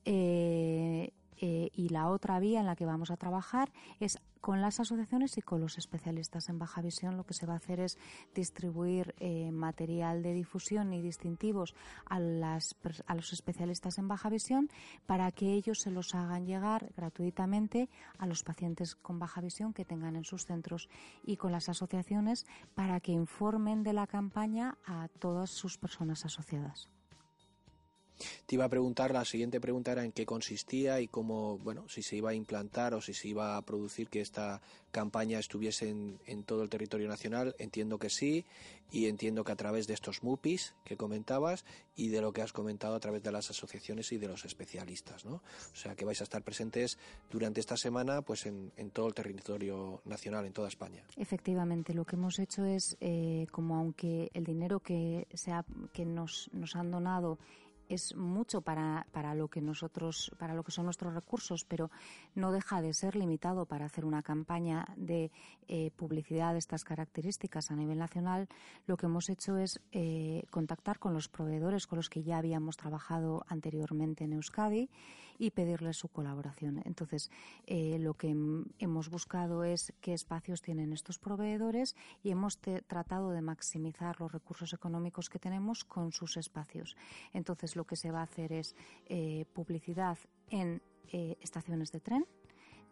Eh, 0.04 1.12
eh, 1.40 1.70
y 1.72 1.88
la 1.88 2.08
otra 2.08 2.38
vía 2.40 2.60
en 2.60 2.66
la 2.66 2.76
que 2.76 2.86
vamos 2.86 3.10
a 3.10 3.16
trabajar 3.16 3.72
es 4.00 4.18
con 4.40 4.60
las 4.60 4.80
asociaciones 4.80 5.36
y 5.36 5.42
con 5.42 5.60
los 5.60 5.78
especialistas 5.78 6.48
en 6.48 6.58
baja 6.58 6.80
visión. 6.80 7.16
Lo 7.16 7.24
que 7.24 7.34
se 7.34 7.46
va 7.46 7.54
a 7.54 7.56
hacer 7.56 7.80
es 7.80 7.98
distribuir 8.34 9.14
eh, 9.18 9.50
material 9.50 10.22
de 10.22 10.32
difusión 10.32 10.92
y 10.92 11.02
distintivos 11.02 11.74
a, 12.06 12.18
las, 12.20 12.76
a 13.06 13.14
los 13.14 13.32
especialistas 13.32 13.98
en 13.98 14.08
baja 14.08 14.30
visión 14.30 14.68
para 15.06 15.30
que 15.32 15.52
ellos 15.52 15.80
se 15.80 15.90
los 15.90 16.14
hagan 16.14 16.46
llegar 16.46 16.92
gratuitamente 16.96 17.88
a 18.18 18.26
los 18.26 18.42
pacientes 18.42 18.94
con 18.94 19.18
baja 19.18 19.40
visión 19.40 19.72
que 19.72 19.84
tengan 19.84 20.16
en 20.16 20.24
sus 20.24 20.46
centros 20.46 20.88
y 21.24 21.36
con 21.36 21.52
las 21.52 21.68
asociaciones 21.68 22.46
para 22.74 23.00
que 23.00 23.12
informen 23.12 23.82
de 23.82 23.92
la 23.92 24.06
campaña 24.06 24.78
a 24.86 25.08
todas 25.18 25.50
sus 25.50 25.78
personas 25.78 26.24
asociadas. 26.24 26.88
Te 28.46 28.54
iba 28.54 28.64
a 28.64 28.68
preguntar, 28.68 29.12
la 29.12 29.24
siguiente 29.24 29.60
pregunta 29.60 29.92
era 29.92 30.04
en 30.04 30.12
qué 30.12 30.26
consistía 30.26 31.00
y 31.00 31.08
cómo, 31.08 31.58
bueno, 31.58 31.88
si 31.88 32.02
se 32.02 32.16
iba 32.16 32.30
a 32.30 32.34
implantar 32.34 32.94
o 32.94 33.00
si 33.00 33.14
se 33.14 33.28
iba 33.28 33.56
a 33.56 33.62
producir 33.62 34.08
que 34.08 34.20
esta 34.20 34.60
campaña 34.90 35.38
estuviese 35.38 35.90
en, 35.90 36.42
todo 36.44 36.62
el 36.62 36.68
territorio 36.68 37.08
nacional. 37.08 37.54
Entiendo 37.58 37.98
que 37.98 38.10
sí 38.10 38.44
y 38.90 39.06
entiendo 39.06 39.44
que 39.44 39.52
a 39.52 39.56
través 39.56 39.86
de 39.86 39.94
estos 39.94 40.22
MUPIs 40.22 40.74
que 40.84 40.96
comentabas 40.96 41.64
y 41.94 42.08
de 42.08 42.22
lo 42.22 42.32
que 42.32 42.42
has 42.42 42.52
comentado 42.52 42.94
a 42.94 43.00
través 43.00 43.22
de 43.22 43.30
las 43.30 43.50
asociaciones 43.50 44.12
y 44.12 44.18
de 44.18 44.28
los 44.28 44.44
especialistas, 44.44 45.24
¿no? 45.24 45.42
O 45.72 45.76
sea, 45.76 45.94
que 45.94 46.04
vais 46.04 46.20
a 46.20 46.24
estar 46.24 46.42
presentes 46.42 46.98
durante 47.30 47.60
esta 47.60 47.76
semana 47.76 48.22
pues 48.22 48.46
en, 48.46 48.72
todo 48.92 49.08
el 49.08 49.14
territorio 49.14 50.00
nacional, 50.04 50.46
en 50.46 50.52
toda 50.52 50.68
España. 50.68 51.04
Efectivamente, 51.16 51.92
lo 51.92 52.04
que 52.04 52.16
hemos 52.16 52.38
hecho 52.38 52.64
es, 52.64 52.96
eh, 53.00 53.46
como 53.50 53.76
aunque 53.76 54.30
el 54.32 54.44
dinero 54.44 54.80
que, 54.80 55.26
sea, 55.34 55.64
que 55.92 56.06
nos, 56.06 56.48
nos 56.52 56.74
han 56.74 56.90
donado 56.90 57.38
es 57.88 58.14
mucho 58.16 58.60
para, 58.60 59.06
para 59.12 59.34
lo 59.34 59.48
que 59.48 59.60
nosotros, 59.60 60.30
para 60.38 60.54
lo 60.54 60.62
que 60.62 60.72
son 60.72 60.84
nuestros 60.84 61.14
recursos, 61.14 61.64
pero 61.64 61.90
no 62.34 62.52
deja 62.52 62.82
de 62.82 62.94
ser 62.94 63.16
limitado 63.16 63.66
para 63.66 63.86
hacer 63.86 64.04
una 64.04 64.22
campaña 64.22 64.86
de 64.96 65.30
eh, 65.68 65.90
publicidad 65.96 66.52
de 66.52 66.58
estas 66.58 66.84
características 66.84 67.70
a 67.70 67.76
nivel 67.76 67.98
nacional. 67.98 68.48
Lo 68.86 68.96
que 68.96 69.06
hemos 69.06 69.28
hecho 69.28 69.56
es 69.56 69.80
eh, 69.92 70.44
contactar 70.50 70.98
con 70.98 71.14
los 71.14 71.28
proveedores 71.28 71.86
con 71.86 71.96
los 71.96 72.08
que 72.08 72.22
ya 72.22 72.38
habíamos 72.38 72.76
trabajado 72.76 73.44
anteriormente 73.48 74.24
en 74.24 74.32
Euskadi 74.34 74.88
y 75.38 75.50
pedirles 75.50 75.96
su 75.96 76.08
colaboración. 76.08 76.82
Entonces, 76.84 77.30
eh, 77.66 77.98
lo 78.00 78.14
que 78.14 78.34
hemos 78.78 79.08
buscado 79.08 79.62
es 79.64 79.92
qué 80.00 80.12
espacios 80.12 80.62
tienen 80.62 80.92
estos 80.92 81.18
proveedores 81.18 81.94
y 82.22 82.30
hemos 82.30 82.58
tratado 82.58 83.30
de 83.30 83.40
maximizar 83.40 84.20
los 84.20 84.32
recursos 84.32 84.72
económicos 84.72 85.28
que 85.30 85.38
tenemos 85.38 85.84
con 85.84 86.12
sus 86.12 86.36
espacios. 86.36 86.96
Entonces, 87.32 87.76
lo 87.78 87.84
que 87.84 87.96
se 87.96 88.10
va 88.10 88.20
a 88.20 88.24
hacer 88.24 88.52
es 88.52 88.74
eh, 89.06 89.46
publicidad 89.54 90.18
en 90.50 90.82
eh, 91.12 91.36
estaciones 91.40 91.90
de 91.92 92.00
tren, 92.00 92.26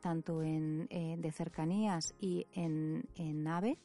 tanto 0.01 0.43
en, 0.43 0.87
de 0.87 1.33
cercanías 1.33 2.15
y 2.21 2.47
en, 2.53 3.05
en 3.17 3.47
AVE. 3.47 3.79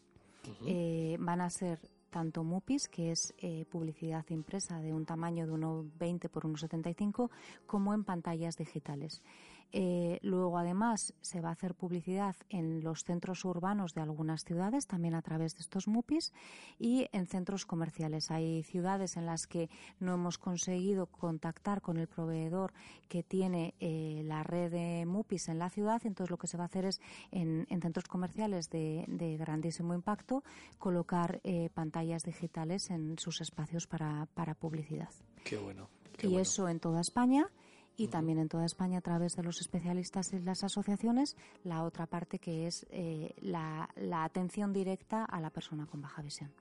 van 1.19 1.41
a 1.41 1.49
ser 1.49 1.79
tanto 2.11 2.43
MUPIs, 2.43 2.87
que 2.87 3.11
es 3.11 3.33
publicidad 3.71 4.25
impresa 4.29 4.79
de 4.79 4.93
un 4.93 5.05
tamaño 5.05 5.47
de 5.47 5.53
1,20 5.53 6.29
por 6.29 6.43
1,75, 6.43 7.31
como 7.65 7.93
en 7.93 8.03
pantallas 8.03 8.55
digitales. 8.57 9.23
Eh, 9.71 10.19
luego, 10.21 10.57
además, 10.57 11.13
se 11.21 11.41
va 11.41 11.49
a 11.49 11.53
hacer 11.53 11.75
publicidad 11.75 12.35
en 12.49 12.83
los 12.83 13.03
centros 13.03 13.45
urbanos 13.45 13.93
de 13.93 14.01
algunas 14.01 14.43
ciudades, 14.43 14.87
también 14.87 15.15
a 15.15 15.21
través 15.21 15.55
de 15.55 15.61
estos 15.61 15.87
MUPIs, 15.87 16.33
y 16.77 17.07
en 17.11 17.27
centros 17.27 17.65
comerciales. 17.65 18.31
Hay 18.31 18.63
ciudades 18.63 19.17
en 19.17 19.25
las 19.25 19.47
que 19.47 19.69
no 19.99 20.13
hemos 20.13 20.37
conseguido 20.37 21.05
contactar 21.05 21.81
con 21.81 21.97
el 21.97 22.07
proveedor 22.07 22.73
que 23.07 23.23
tiene 23.23 23.75
eh, 23.79 24.21
la 24.25 24.43
red 24.43 24.71
de 24.71 25.05
MUPIs 25.05 25.49
en 25.49 25.59
la 25.59 25.69
ciudad, 25.69 26.01
entonces 26.05 26.31
lo 26.31 26.37
que 26.37 26.47
se 26.47 26.57
va 26.57 26.63
a 26.63 26.67
hacer 26.67 26.85
es 26.85 26.99
en, 27.31 27.65
centros 27.81 28.05
comerciales 28.05 28.69
de, 28.69 29.05
grandísimo 29.39 29.93
impacto 29.93 30.43
colocar 30.77 31.41
eh, 31.43 31.69
pantallas 31.73 32.23
digitales 32.23 32.89
en 32.89 33.17
sus 33.17 33.41
espacios 33.41 33.87
para, 33.87 34.27
publicidad. 34.59 35.09
Qué 35.43 35.57
bueno. 35.57 35.89
y 36.21 36.37
eso 36.37 36.67
en 36.67 36.79
toda 36.79 37.01
España 37.01 37.49
y 37.97 38.07
también 38.07 38.39
en 38.39 38.49
toda 38.49 38.65
España 38.65 38.99
a 38.99 39.01
través 39.01 39.35
de 39.35 39.43
los 39.43 39.59
especialistas 39.61 40.33
y 40.33 40.39
las 40.39 40.63
asociaciones, 40.63 41.35
la 41.63 41.83
otra 41.83 42.07
parte 42.07 42.39
que 42.39 42.67
es 42.67 42.85
eh, 42.89 43.33
la, 43.41 43.89
atención 44.23 44.73
directa 44.73 45.25
a 45.25 45.39
la 45.39 45.49
persona 45.49 45.85
con 45.85 46.01
baja 46.01 46.21
visión. 46.21 46.51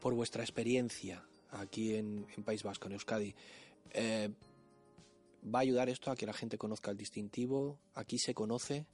Por 0.00 0.14
vuestra 0.14 0.42
experiencia 0.42 1.22
aquí 1.50 1.94
en, 1.94 2.26
País 2.44 2.62
Vasco, 2.62 2.86
en 2.86 2.94
Euskadi, 2.94 3.34
eh, 3.92 4.30
¿va 5.44 5.58
a 5.58 5.62
ayudar 5.62 5.88
esto 5.88 6.10
a 6.10 6.16
que 6.16 6.26
la 6.26 6.32
gente 6.32 6.56
conozca 6.56 6.90
el 6.90 6.96
distintivo? 6.96 7.78
¿Aquí 7.94 8.18
se 8.18 8.34
conoce? 8.34 8.86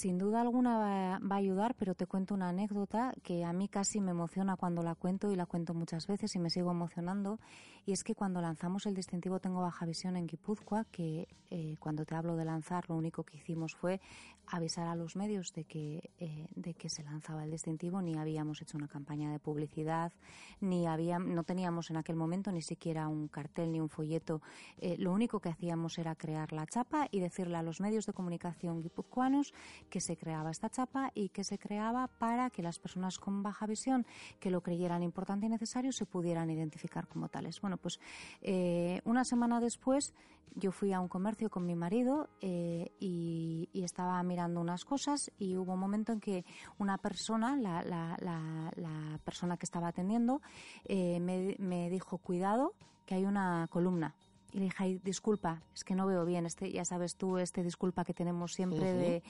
Sin 0.00 0.16
duda 0.16 0.42
alguna 0.42 0.78
va, 0.78 1.16
a 1.16 1.38
ayudar, 1.38 1.74
pero 1.74 1.96
te 1.96 2.06
cuento 2.06 2.32
una 2.32 2.50
anécdota 2.50 3.12
que 3.24 3.44
a 3.44 3.52
mí 3.52 3.66
casi 3.66 4.00
me 4.00 4.12
emociona 4.12 4.54
cuando 4.54 4.80
la 4.80 4.94
cuento 4.94 5.32
y 5.32 5.34
la 5.34 5.44
cuento 5.44 5.74
muchas 5.74 6.06
veces 6.06 6.36
y 6.36 6.38
me 6.38 6.50
sigo 6.50 6.70
emocionando. 6.70 7.40
Y 7.84 7.90
es 7.90 8.04
que 8.04 8.14
cuando 8.14 8.40
lanzamos 8.40 8.86
el 8.86 8.94
distintivo 8.94 9.40
Tengo 9.40 9.60
Baja 9.60 9.86
Visión 9.86 10.16
en 10.16 10.28
Guipúzcoa, 10.28 10.84
que 10.84 11.26
eh, 11.50 11.74
cuando 11.80 12.04
te 12.04 12.14
hablo 12.14 12.36
de 12.36 12.44
lanzar, 12.44 12.88
lo 12.88 12.94
único 12.94 13.24
que 13.24 13.38
hicimos 13.38 13.74
fue 13.74 14.00
avisar 14.46 14.86
a 14.86 14.94
los 14.94 15.16
medios 15.16 15.52
de 15.52 15.64
que, 15.64 16.10
eh, 16.18 16.46
de 16.54 16.74
que 16.74 16.88
se 16.88 17.02
lanzaba 17.02 17.44
el 17.44 17.50
distintivo, 17.50 18.00
ni 18.02 18.16
habíamos 18.16 18.62
hecho 18.62 18.76
una 18.76 18.88
campaña 18.88 19.30
de 19.30 19.38
publicidad, 19.38 20.12
ni 20.60 20.86
había, 20.86 21.18
no 21.18 21.44
teníamos 21.44 21.90
en 21.90 21.96
aquel 21.96 22.16
momento 22.16 22.52
ni 22.52 22.62
siquiera 22.62 23.08
un 23.08 23.28
cartel 23.28 23.72
ni 23.72 23.80
un 23.80 23.88
folleto. 23.88 24.42
Eh, 24.78 24.96
lo 24.98 25.12
único 25.12 25.40
que 25.40 25.48
hacíamos 25.48 25.98
era 25.98 26.14
crear 26.14 26.52
la 26.52 26.66
chapa 26.66 27.08
y 27.10 27.20
decirle 27.20 27.56
a 27.56 27.62
los 27.62 27.80
medios 27.80 28.06
de 28.06 28.12
comunicación 28.12 28.80
guipuzcoanos 28.80 29.52
que 29.88 30.00
se 30.00 30.16
creaba 30.16 30.50
esta 30.50 30.70
chapa 30.70 31.10
y 31.14 31.30
que 31.30 31.44
se 31.44 31.58
creaba 31.58 32.06
para 32.06 32.50
que 32.50 32.62
las 32.62 32.78
personas 32.78 33.18
con 33.18 33.42
baja 33.42 33.66
visión 33.66 34.06
que 34.38 34.50
lo 34.50 34.60
creyeran 34.60 35.02
importante 35.02 35.46
y 35.46 35.48
necesario 35.48 35.92
se 35.92 36.06
pudieran 36.06 36.50
identificar 36.50 37.06
como 37.08 37.28
tales. 37.28 37.60
Bueno, 37.60 37.76
pues 37.76 37.98
eh, 38.42 39.00
una 39.04 39.24
semana 39.24 39.60
después 39.60 40.14
yo 40.54 40.72
fui 40.72 40.92
a 40.92 41.00
un 41.00 41.08
comercio 41.08 41.50
con 41.50 41.66
mi 41.66 41.74
marido 41.74 42.28
eh, 42.40 42.90
y, 42.98 43.68
estaba 43.74 44.22
mirando 44.22 44.60
unas 44.60 44.84
cosas 44.84 45.30
y 45.38 45.56
hubo 45.56 45.72
un 45.72 45.80
momento 45.80 46.12
en 46.12 46.20
que 46.20 46.44
una 46.78 46.98
persona, 46.98 47.56
la, 47.56 47.82
la, 47.82 49.18
persona 49.24 49.56
que 49.56 49.64
estaba 49.64 49.88
atendiendo, 49.88 50.42
eh, 50.84 51.18
me 51.20 51.88
dijo, 51.88 52.18
cuidado, 52.18 52.74
que 53.06 53.14
hay 53.14 53.24
una 53.24 53.66
columna 53.70 54.14
y 54.52 54.58
le 54.58 54.64
dije, 54.64 54.76
Ay, 54.78 55.00
disculpa, 55.04 55.62
es 55.74 55.84
que 55.84 55.94
no 55.94 56.06
veo 56.06 56.24
bien, 56.24 56.46
este, 56.46 56.70
ya 56.70 56.84
sabes 56.84 57.16
tú, 57.16 57.38
este 57.38 57.62
disculpa 57.62 58.04
que 58.04 58.14
tenemos 58.14 58.54
siempre 58.54 58.92
de 58.92 59.22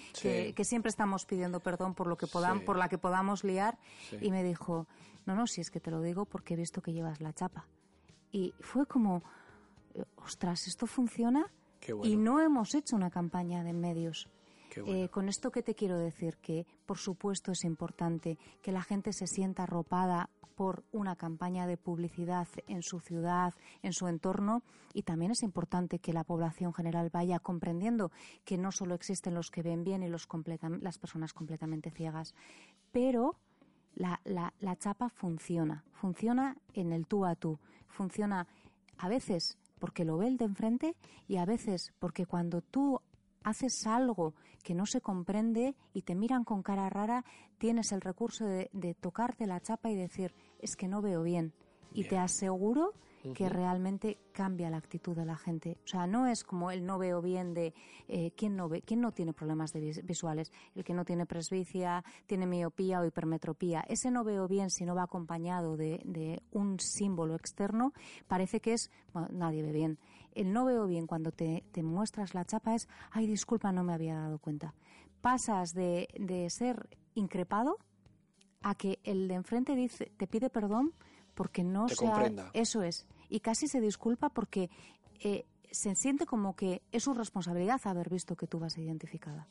que, 0.54 0.64
siempre 0.64 0.90
estamos 0.90 1.26
pidiendo 1.26 1.60
perdón 1.60 1.94
por 1.94 2.06
lo 2.06 2.16
que 2.16 2.26
podamos, 2.26 2.64
por 2.64 2.76
la 2.76 2.88
que 2.88 2.98
podamos 2.98 3.44
liar. 3.44 3.78
Y 4.20 4.30
me 4.30 4.42
dijo, 4.44 4.86
no, 5.26 5.34
no, 5.34 5.46
si 5.46 5.60
es 5.60 5.70
que 5.70 5.80
te 5.80 5.90
lo 5.90 6.00
digo 6.00 6.24
porque 6.24 6.54
he 6.54 6.56
visto 6.56 6.80
que 6.82 6.92
llevas 6.92 7.20
la 7.20 7.32
chapa. 7.32 7.66
Y 8.30 8.54
fue 8.60 8.86
como, 8.86 9.22
ostras, 10.16 10.66
esto 10.66 10.86
funciona 10.86 11.50
y 12.02 12.16
no 12.16 12.40
hemos 12.40 12.74
hecho 12.74 12.96
una 12.96 13.10
campaña 13.10 13.64
de 13.64 13.72
medios. 13.72 14.28
Eh, 14.86 15.08
con 15.08 15.28
esto 15.28 15.50
que 15.50 15.62
te 15.62 15.74
quiero 15.74 15.98
decir 15.98 16.36
que, 16.38 16.66
por 16.86 16.98
supuesto, 16.98 17.52
es 17.52 17.64
importante 17.64 18.38
que 18.62 18.72
la 18.72 18.82
gente 18.82 19.12
se 19.12 19.26
sienta 19.26 19.64
arropada 19.64 20.30
por 20.54 20.84
una 20.90 21.14
campaña 21.14 21.66
de 21.66 21.76
publicidad 21.76 22.48
en 22.66 22.82
su 22.82 22.98
ciudad, 22.98 23.54
en 23.82 23.92
su 23.92 24.08
entorno, 24.08 24.62
y 24.92 25.02
también 25.02 25.30
es 25.30 25.42
importante 25.42 26.00
que 26.00 26.12
la 26.12 26.24
población 26.24 26.74
general 26.74 27.10
vaya 27.12 27.38
comprendiendo 27.38 28.10
que 28.44 28.58
no 28.58 28.72
solo 28.72 28.94
existen 28.94 29.34
los 29.34 29.50
que 29.50 29.62
ven 29.62 29.84
bien 29.84 30.02
y 30.02 30.08
los 30.08 30.26
las 30.80 30.98
personas 30.98 31.32
completamente 31.32 31.90
ciegas, 31.90 32.34
pero 32.90 33.36
la, 33.94 34.20
la 34.24 34.76
chapa 34.76 35.10
funciona, 35.10 35.84
funciona 35.92 36.56
en 36.74 36.92
el 36.92 37.06
tú 37.06 37.24
a 37.24 37.36
tú, 37.36 37.60
funciona 37.86 38.48
a 38.96 39.08
veces 39.08 39.58
porque 39.78 40.04
lo 40.04 40.18
ve 40.18 40.26
el 40.26 40.36
de 40.36 40.44
enfrente 40.44 40.96
y 41.26 41.36
a 41.36 41.44
veces 41.44 41.92
porque 41.98 42.26
cuando 42.26 42.60
tú 42.60 43.00
haces 43.42 43.86
algo 43.86 44.34
que 44.62 44.74
no 44.74 44.86
se 44.86 45.00
comprende 45.00 45.74
y 45.92 46.02
te 46.02 46.14
miran 46.14 46.44
con 46.44 46.62
cara 46.62 46.88
rara, 46.90 47.24
tienes 47.58 47.92
el 47.92 48.00
recurso 48.00 48.44
de, 48.44 48.96
tocarte 49.00 49.46
la 49.46 49.60
chapa 49.60 49.90
y 49.90 49.96
decir, 49.96 50.34
es 50.60 50.76
que 50.76 50.88
no 50.88 51.00
veo 51.02 51.22
bien. 51.22 51.52
y 51.92 52.04
te 52.04 52.18
aseguro 52.18 52.92
que 53.34 53.48
realmente 53.48 54.18
cambia 54.32 54.70
la 54.70 54.76
actitud 54.76 55.16
de 55.16 55.24
la 55.24 55.36
gente. 55.36 55.78
O 55.84 55.86
sea, 55.86 56.06
no 56.06 56.26
es 56.26 56.44
como 56.44 56.70
el 56.70 56.84
no 56.84 56.98
veo 56.98 57.20
bien 57.20 57.54
de 57.54 57.74
eh, 58.06 58.32
quién 58.36 58.56
no 58.56 58.68
ve, 58.68 58.82
quién 58.82 59.00
no 59.00 59.12
tiene 59.12 59.32
problemas 59.32 59.72
de 59.72 60.02
visuales, 60.04 60.52
el 60.74 60.84
que 60.84 60.94
no 60.94 61.04
tiene 61.04 61.26
presbicia, 61.26 62.04
tiene 62.26 62.46
miopía 62.46 63.00
o 63.00 63.04
hipermetropía. 63.04 63.84
Ese 63.88 64.10
no 64.10 64.24
veo 64.24 64.48
bien 64.48 64.70
si 64.70 64.84
no 64.84 64.94
va 64.94 65.04
acompañado 65.04 65.76
de, 65.76 66.42
un 66.52 66.78
símbolo 66.78 67.34
externo, 67.34 67.92
parece 68.26 68.60
que 68.60 68.74
es 68.74 68.90
nadie 69.30 69.62
ve 69.62 69.72
bien. 69.72 69.98
El 70.34 70.52
no 70.52 70.64
veo 70.64 70.86
bien 70.86 71.06
cuando 71.06 71.32
te, 71.32 71.64
muestras 71.82 72.34
la 72.34 72.44
chapa 72.44 72.74
es 72.74 72.88
ay 73.10 73.26
disculpa 73.26 73.72
no 73.72 73.84
me 73.84 73.94
había 73.94 74.14
dado 74.14 74.38
cuenta. 74.38 74.74
Pasas 75.20 75.74
de, 75.74 76.08
de 76.18 76.48
ser 76.50 76.88
increpado 77.14 77.78
a 78.62 78.74
que 78.74 78.98
el 79.04 79.28
de 79.28 79.34
enfrente 79.34 79.74
dice, 79.74 80.12
te 80.16 80.26
pide 80.26 80.50
perdón 80.50 80.92
porque 81.34 81.62
no 81.62 81.88
se 81.88 82.06
eso 82.52 82.82
es 82.82 83.06
y 83.28 83.40
casi 83.40 83.68
se 83.68 83.80
disculpa 83.80 84.28
porque 84.30 84.70
eh, 85.20 85.44
se 85.70 85.94
siente 85.94 86.26
como 86.26 86.56
que 86.56 86.82
es 86.92 87.04
su 87.04 87.14
responsabilidad 87.14 87.80
haber 87.84 88.08
visto 88.10 88.36
que 88.36 88.46
tú 88.46 88.58
vas 88.58 88.78
identificada. 88.78 89.48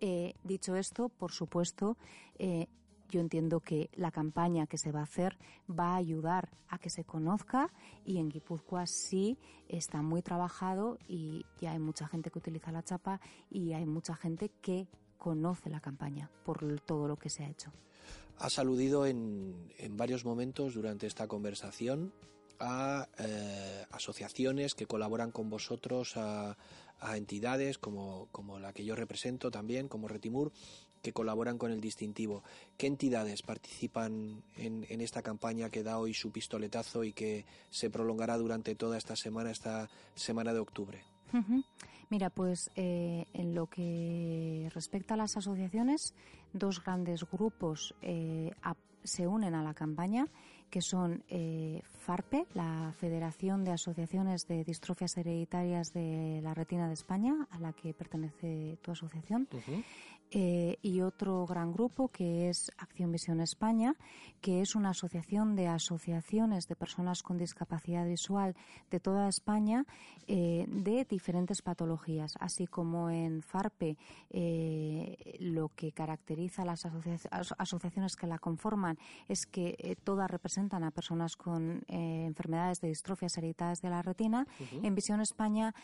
Eh, 0.00 0.34
dicho 0.44 0.76
esto, 0.76 1.08
por 1.08 1.32
supuesto, 1.32 1.96
eh, 2.38 2.68
yo 3.08 3.20
entiendo 3.20 3.60
que 3.60 3.90
la 3.94 4.10
campaña 4.10 4.66
que 4.66 4.78
se 4.78 4.92
va 4.92 5.00
a 5.00 5.04
hacer 5.04 5.38
va 5.68 5.92
a 5.92 5.96
ayudar 5.96 6.50
a 6.68 6.78
que 6.78 6.90
se 6.90 7.04
conozca 7.04 7.72
y 8.04 8.18
en 8.18 8.28
Guipúzcoa 8.28 8.86
sí 8.86 9.38
está 9.68 10.02
muy 10.02 10.22
trabajado 10.22 10.98
y 11.08 11.44
ya 11.60 11.72
hay 11.72 11.78
mucha 11.78 12.06
gente 12.06 12.30
que 12.30 12.38
utiliza 12.38 12.72
la 12.72 12.82
chapa 12.82 13.20
y 13.50 13.72
hay 13.72 13.86
mucha 13.86 14.14
gente 14.14 14.50
que 14.60 14.88
conoce 15.16 15.68
la 15.68 15.80
campaña 15.80 16.30
por 16.44 16.80
todo 16.80 17.08
lo 17.08 17.16
que 17.16 17.28
se 17.28 17.44
ha 17.44 17.50
hecho. 17.50 17.72
Has 18.38 18.58
aludido 18.58 19.04
en, 19.04 19.68
varios 19.90 20.24
momentos 20.24 20.74
durante 20.74 21.06
esta 21.06 21.26
conversación 21.26 22.12
a 22.60 23.08
eh, 23.18 23.84
asociaciones 23.90 24.74
que 24.74 24.86
colaboran 24.86 25.32
con 25.32 25.50
vosotros, 25.50 26.16
a, 26.16 26.56
entidades 27.14 27.78
como, 27.78 28.28
la 28.60 28.72
que 28.72 28.84
yo 28.84 28.96
represento 28.96 29.50
también, 29.50 29.88
como 29.88 30.08
Retimur, 30.08 30.52
que 31.02 31.12
colaboran 31.12 31.58
con 31.58 31.70
el 31.70 31.80
distintivo. 31.80 32.42
¿Qué 32.76 32.86
entidades 32.86 33.42
participan 33.42 34.42
en, 34.56 35.00
esta 35.00 35.22
campaña 35.22 35.70
que 35.70 35.82
da 35.82 35.98
hoy 35.98 36.14
su 36.14 36.30
pistoletazo 36.30 37.04
y 37.04 37.12
que 37.12 37.44
se 37.70 37.90
prolongará 37.90 38.36
durante 38.36 38.74
toda 38.74 38.98
esta 38.98 39.16
semana, 39.16 39.50
esta 39.50 39.88
semana 40.14 40.52
de 40.52 40.58
octubre? 40.60 41.02
Mira, 42.10 42.30
pues 42.30 42.70
eh, 42.74 43.26
en 43.34 43.54
lo 43.54 43.66
que 43.66 44.70
respecta 44.74 45.14
a 45.14 45.16
las 45.16 45.36
asociaciones, 45.36 46.14
dos 46.52 46.82
grandes 46.82 47.24
grupos 47.30 47.94
eh, 48.00 48.50
se 49.04 49.26
unen 49.26 49.54
a 49.54 49.62
la 49.62 49.74
campaña, 49.74 50.26
que 50.70 50.82
son 50.82 51.24
eh, 51.28 51.82
FARPE, 52.00 52.46
la 52.54 52.92
Federación 52.98 53.64
de 53.64 53.72
Asociaciones 53.72 54.46
de 54.46 54.64
Distrofias 54.64 55.16
Hereditarias 55.16 55.92
de 55.92 56.40
la 56.42 56.54
Retina 56.54 56.88
de 56.88 56.94
España, 56.94 57.46
a 57.50 57.58
la 57.58 57.72
que 57.72 57.94
pertenece 57.94 58.78
tu 58.82 58.92
asociación, 58.92 59.48
eh, 60.30 60.76
y 60.82 61.00
otro 61.00 61.46
gran 61.46 61.72
grupo 61.72 62.08
que 62.08 62.50
es 62.50 62.70
Acción 62.76 63.10
Visión 63.10 63.40
España, 63.40 63.94
que 64.42 64.60
es 64.60 64.74
una 64.74 64.90
asociación 64.90 65.56
de 65.56 65.68
asociaciones 65.68 66.68
de 66.68 66.76
personas 66.76 67.22
con 67.22 67.38
discapacidad 67.38 68.06
visual 68.06 68.54
de 68.90 69.00
toda 69.00 69.28
España 69.28 69.86
eh, 70.26 70.66
de 70.68 71.06
diferentes 71.06 71.62
patologías, 71.62 72.34
así 72.40 72.66
como 72.66 73.08
en 73.08 73.40
FARPE 73.40 73.96
eh, 74.28 75.36
lo 75.40 75.70
que 75.70 75.92
caracteriza 75.92 76.60
a 76.60 76.66
las 76.66 76.84
asociaciones 77.58 78.14
que 78.14 78.26
la 78.26 78.38
conforman 78.38 78.98
es 79.28 79.46
que 79.46 79.96
todas 80.04 80.30
representan 80.30 80.84
a 80.84 80.90
personas 80.90 81.36
con 81.36 81.82
enfermedades 81.88 82.80
de 82.80 82.88
distrofias 82.88 83.36
hereditarias 83.38 83.80
de 83.80 83.88
la 83.88 84.02
retina. 84.02 84.46
En 84.82 84.94
Visión 84.94 85.20
España 85.22 85.74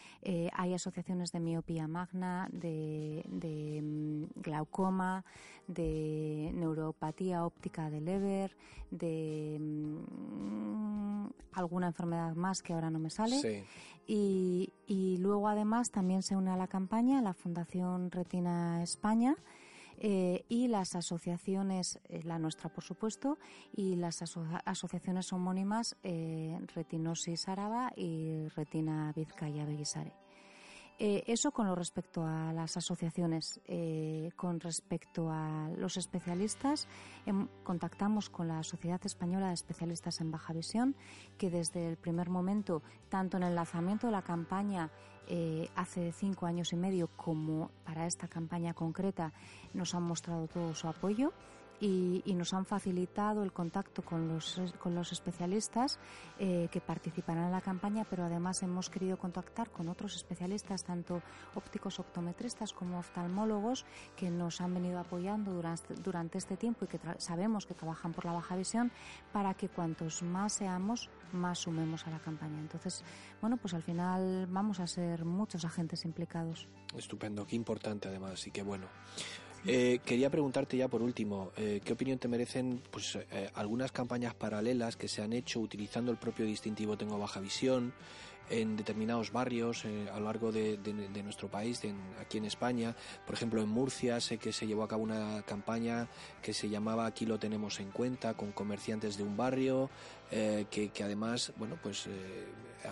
hay 0.52 0.74
asociaciones 0.74 1.30
de 1.32 1.40
miopía 1.40 1.88
magna, 1.88 2.48
de 2.50 3.80
mm, 3.82 4.33
glaucoma, 4.36 5.24
de 5.66 6.50
neuropatía 6.54 7.44
óptica 7.44 7.90
de 7.90 8.00
Leber, 8.00 8.56
de 8.90 9.58
mm, 9.60 11.26
alguna 11.52 11.88
enfermedad 11.88 12.34
más 12.34 12.62
que 12.62 12.72
ahora 12.72 12.90
no 12.90 12.98
me 12.98 13.10
sale. 13.10 13.64
Y, 14.06 15.16
luego 15.18 15.48
además 15.48 15.90
también 15.90 16.22
se 16.22 16.36
une 16.36 16.50
a 16.50 16.56
la 16.56 16.66
campaña 16.66 17.22
la 17.22 17.32
Fundación 17.32 18.10
Retina 18.10 18.82
España. 18.82 19.36
Eh, 19.96 20.44
y 20.48 20.66
las 20.66 20.96
asociaciones, 20.96 22.00
eh, 22.08 22.20
la 22.24 22.40
nuestra 22.40 22.68
por 22.68 22.82
supuesto, 22.82 23.38
y 23.72 23.94
las 23.94 24.22
asociaciones 24.64 25.32
homónimas 25.32 25.96
eh, 26.02 26.58
Retinosis 26.74 27.48
Araba 27.48 27.92
y 27.94 28.48
Retina 28.56 29.12
Vizcaya 29.14 29.64
Bellisare. 29.64 30.23
Eh, 30.98 31.24
eso 31.26 31.50
con 31.50 31.66
lo 31.66 31.74
respecto 31.74 32.24
a 32.24 32.52
las 32.52 32.76
asociaciones. 32.76 33.60
Eh, 33.66 34.30
con 34.36 34.60
respecto 34.60 35.28
a 35.30 35.68
los 35.76 35.96
especialistas, 35.96 36.86
em, 37.26 37.48
contactamos 37.64 38.30
con 38.30 38.46
la 38.46 38.62
Sociedad 38.62 39.00
Española 39.04 39.48
de 39.48 39.54
Especialistas 39.54 40.20
en 40.20 40.30
Baja 40.30 40.52
Visión, 40.52 40.94
que 41.36 41.50
desde 41.50 41.88
el 41.88 41.96
primer 41.96 42.30
momento, 42.30 42.82
tanto 43.08 43.36
en 43.36 43.42
el 43.42 43.56
lanzamiento 43.56 44.06
de 44.06 44.12
la 44.12 44.22
campaña 44.22 44.90
eh, 45.26 45.70
hace 45.74 46.12
cinco 46.12 46.46
años 46.46 46.72
y 46.72 46.76
medio 46.76 47.08
como 47.16 47.70
para 47.84 48.06
esta 48.06 48.28
campaña 48.28 48.74
concreta, 48.74 49.32
nos 49.72 49.94
han 49.94 50.02
mostrado 50.02 50.46
todo 50.46 50.74
su 50.74 50.86
apoyo 50.86 51.32
y, 51.80 52.22
nos 52.34 52.52
han 52.52 52.64
facilitado 52.64 53.42
el 53.42 53.52
contacto 53.52 54.02
con 54.02 54.28
los, 54.28 54.60
con 54.78 54.94
los 54.94 55.12
especialistas 55.12 55.98
eh, 56.38 56.68
que 56.70 56.80
participarán 56.80 57.44
en 57.44 57.52
la 57.52 57.60
campaña, 57.60 58.04
pero 58.08 58.24
además 58.24 58.62
hemos 58.62 58.90
querido 58.90 59.16
contactar 59.16 59.70
con 59.70 59.88
otros 59.88 60.16
especialistas, 60.16 60.82
tanto 60.82 61.22
ópticos 61.54 62.00
optometristas 62.00 62.72
como 62.72 62.98
oftalmólogos, 62.98 63.86
que 64.16 64.30
nos 64.30 64.60
han 64.60 64.74
venido 64.74 64.98
apoyando 64.98 65.52
durante, 65.52 65.94
durante 65.94 66.38
este 66.38 66.56
tiempo 66.56 66.84
y 66.84 66.88
que 66.88 67.00
sabemos 67.18 67.66
que 67.66 67.74
trabajan 67.74 68.12
por 68.12 68.24
la 68.24 68.32
baja 68.32 68.56
visión, 68.56 68.90
para 69.32 69.54
que 69.54 69.68
cuantos 69.68 70.22
más 70.22 70.54
seamos, 70.54 71.08
más 71.32 71.60
sumemos 71.60 72.06
a 72.06 72.10
la 72.10 72.18
campaña. 72.18 72.58
Entonces, 72.58 73.04
bueno, 73.40 73.56
pues 73.56 73.74
al 73.74 73.82
final 73.82 74.46
vamos 74.48 74.80
a 74.80 74.86
ser 74.86 75.24
muchos 75.24 75.64
agentes 75.64 76.04
implicados. 76.04 76.68
Estupendo, 76.96 77.46
qué 77.46 77.56
importante 77.56 78.08
además 78.08 78.46
y 78.46 78.50
qué 78.50 78.62
bueno. 78.62 78.86
Eh, 79.66 80.00
quería 80.04 80.28
preguntarte 80.28 80.76
ya 80.76 80.88
por 80.88 81.02
último, 81.02 81.50
eh, 81.56 81.80
¿qué 81.82 81.94
opinión 81.94 82.18
te 82.18 82.28
merecen 82.28 82.82
pues, 82.90 83.16
eh, 83.16 83.50
algunas 83.54 83.92
campañas 83.92 84.34
paralelas 84.34 84.96
que 84.96 85.08
se 85.08 85.22
han 85.22 85.32
hecho 85.32 85.60
utilizando 85.60 86.12
el 86.12 86.18
propio 86.18 86.44
distintivo 86.44 86.98
Tengo 86.98 87.18
Baja 87.18 87.40
Visión? 87.40 87.94
en 88.50 88.76
determinados 88.76 89.32
barrios 89.32 89.84
eh, 89.84 90.08
a 90.12 90.18
lo 90.18 90.26
largo 90.26 90.52
de, 90.52 90.78
nuestro 91.22 91.48
país, 91.48 91.80
aquí 92.20 92.38
en 92.38 92.44
España. 92.44 92.94
Por 93.26 93.34
ejemplo, 93.34 93.62
en 93.62 93.68
Murcia 93.68 94.20
sé 94.20 94.38
que 94.38 94.52
se 94.52 94.66
llevó 94.66 94.82
a 94.82 94.88
cabo 94.88 95.02
una 95.02 95.42
campaña 95.42 96.08
que 96.42 96.52
se 96.52 96.68
llamaba 96.68 97.06
Aquí 97.06 97.26
lo 97.26 97.38
tenemos 97.38 97.80
en 97.80 97.90
cuenta, 97.90 98.34
con 98.34 98.52
comerciantes 98.52 99.16
de 99.16 99.22
un 99.22 99.36
barrio, 99.36 99.90
eh, 100.30 100.66
que, 100.70 100.90
además, 101.02 101.52
bueno, 101.56 101.78
pues 101.82 102.08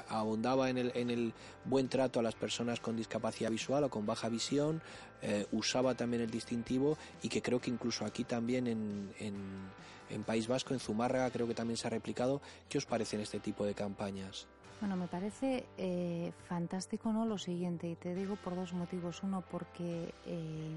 abundaba 0.08 0.70
en 0.70 0.78
el, 0.78 0.92
en 0.94 1.10
el 1.10 1.32
buen 1.64 1.88
trato 1.88 2.20
a 2.20 2.22
las 2.22 2.34
personas 2.34 2.80
con 2.80 2.96
discapacidad 2.96 3.50
visual 3.50 3.84
o 3.84 3.90
con 3.90 4.06
baja 4.06 4.28
visión, 4.28 4.82
usaba 5.52 5.94
también 5.94 6.22
el 6.22 6.30
distintivo 6.30 6.98
y 7.22 7.28
que 7.28 7.40
creo 7.40 7.60
que 7.60 7.70
incluso 7.70 8.04
aquí 8.04 8.24
también 8.24 8.66
en, 8.66 9.12
en, 9.20 10.24
País 10.24 10.48
Vasco, 10.48 10.74
en 10.74 10.80
Zumárraga, 10.80 11.30
creo 11.30 11.46
que 11.46 11.54
también 11.54 11.76
se 11.76 11.86
ha 11.86 11.90
replicado. 11.90 12.40
¿Qué 12.68 12.78
os 12.78 12.86
parecen 12.86 13.20
este 13.20 13.40
tipo 13.40 13.64
de 13.64 13.74
campañas? 13.74 14.46
Bueno, 14.82 14.96
me 14.96 15.06
parece 15.06 15.64
eh, 15.78 16.32
fantástico 16.48 17.12
no 17.12 17.24
lo 17.24 17.38
siguiente 17.38 17.88
y 17.88 17.94
te 17.94 18.16
digo 18.16 18.34
por 18.34 18.56
dos 18.56 18.72
motivos. 18.72 19.22
Uno, 19.22 19.44
porque 19.48 20.12
eh, 20.26 20.76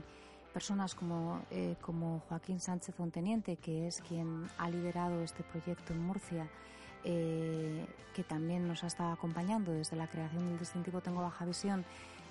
personas 0.53 0.93
como, 0.93 1.41
eh, 1.49 1.75
como 1.81 2.19
Joaquín 2.29 2.59
Sánchez 2.59 2.93
Fonteniente, 2.93 3.55
que 3.55 3.87
es 3.87 4.01
quien 4.07 4.47
ha 4.59 4.69
liderado 4.69 5.23
este 5.23 5.41
proyecto 5.41 5.93
en 5.93 6.03
Murcia, 6.03 6.47
que 7.05 8.23
también 8.27 8.67
nos 8.67 8.83
ha 8.83 8.87
estado 8.87 9.11
acompañando 9.11 9.71
desde 9.71 9.95
la 9.95 10.07
creación 10.07 10.47
del 10.47 10.57
distintivo 10.57 11.01
Tengo 11.01 11.21
Baja 11.21 11.45
Visión, 11.45 11.85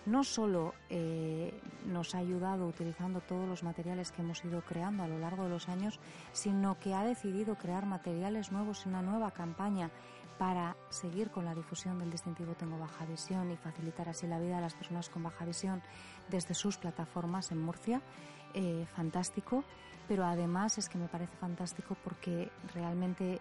no 0.04 0.24
solo 0.24 0.74
nos 1.86 2.14
ha 2.14 2.18
ayudado 2.18 2.66
utilizando 2.66 3.20
todos 3.20 3.48
los 3.48 3.62
materiales 3.62 4.10
que 4.10 4.22
hemos 4.22 4.44
ido 4.44 4.62
creando 4.62 5.04
a 5.04 5.08
lo 5.08 5.18
largo 5.18 5.44
de 5.44 5.50
los 5.50 5.68
años, 5.68 6.00
sino 6.32 6.78
que 6.80 6.92
ha 6.92 7.04
decidido 7.04 7.54
crear 7.54 7.86
materiales 7.86 8.50
nuevos 8.50 8.84
y 8.84 8.88
una 8.88 9.02
nueva 9.02 9.30
campaña 9.30 9.90
para 10.38 10.76
seguir 10.90 11.30
con 11.30 11.44
la 11.44 11.54
difusión 11.54 11.98
del 11.98 12.10
distintivo 12.10 12.54
Tengo 12.54 12.78
Baja 12.78 13.06
Visión 13.06 13.50
y 13.50 13.56
facilitar 13.56 14.08
así 14.08 14.26
la 14.26 14.38
vida 14.38 14.58
a 14.58 14.60
las 14.60 14.74
personas 14.74 15.08
con 15.08 15.22
baja 15.22 15.44
visión 15.44 15.82
desde 16.28 16.54
sus 16.54 16.76
plataformas 16.76 17.52
en 17.52 17.60
Murcia. 17.60 18.02
Eh, 18.54 18.86
fantástico, 18.94 19.64
pero 20.06 20.24
además 20.24 20.78
es 20.78 20.88
que 20.88 20.98
me 20.98 21.08
parece 21.08 21.36
fantástico 21.36 21.96
porque 22.04 22.50
realmente 22.72 23.40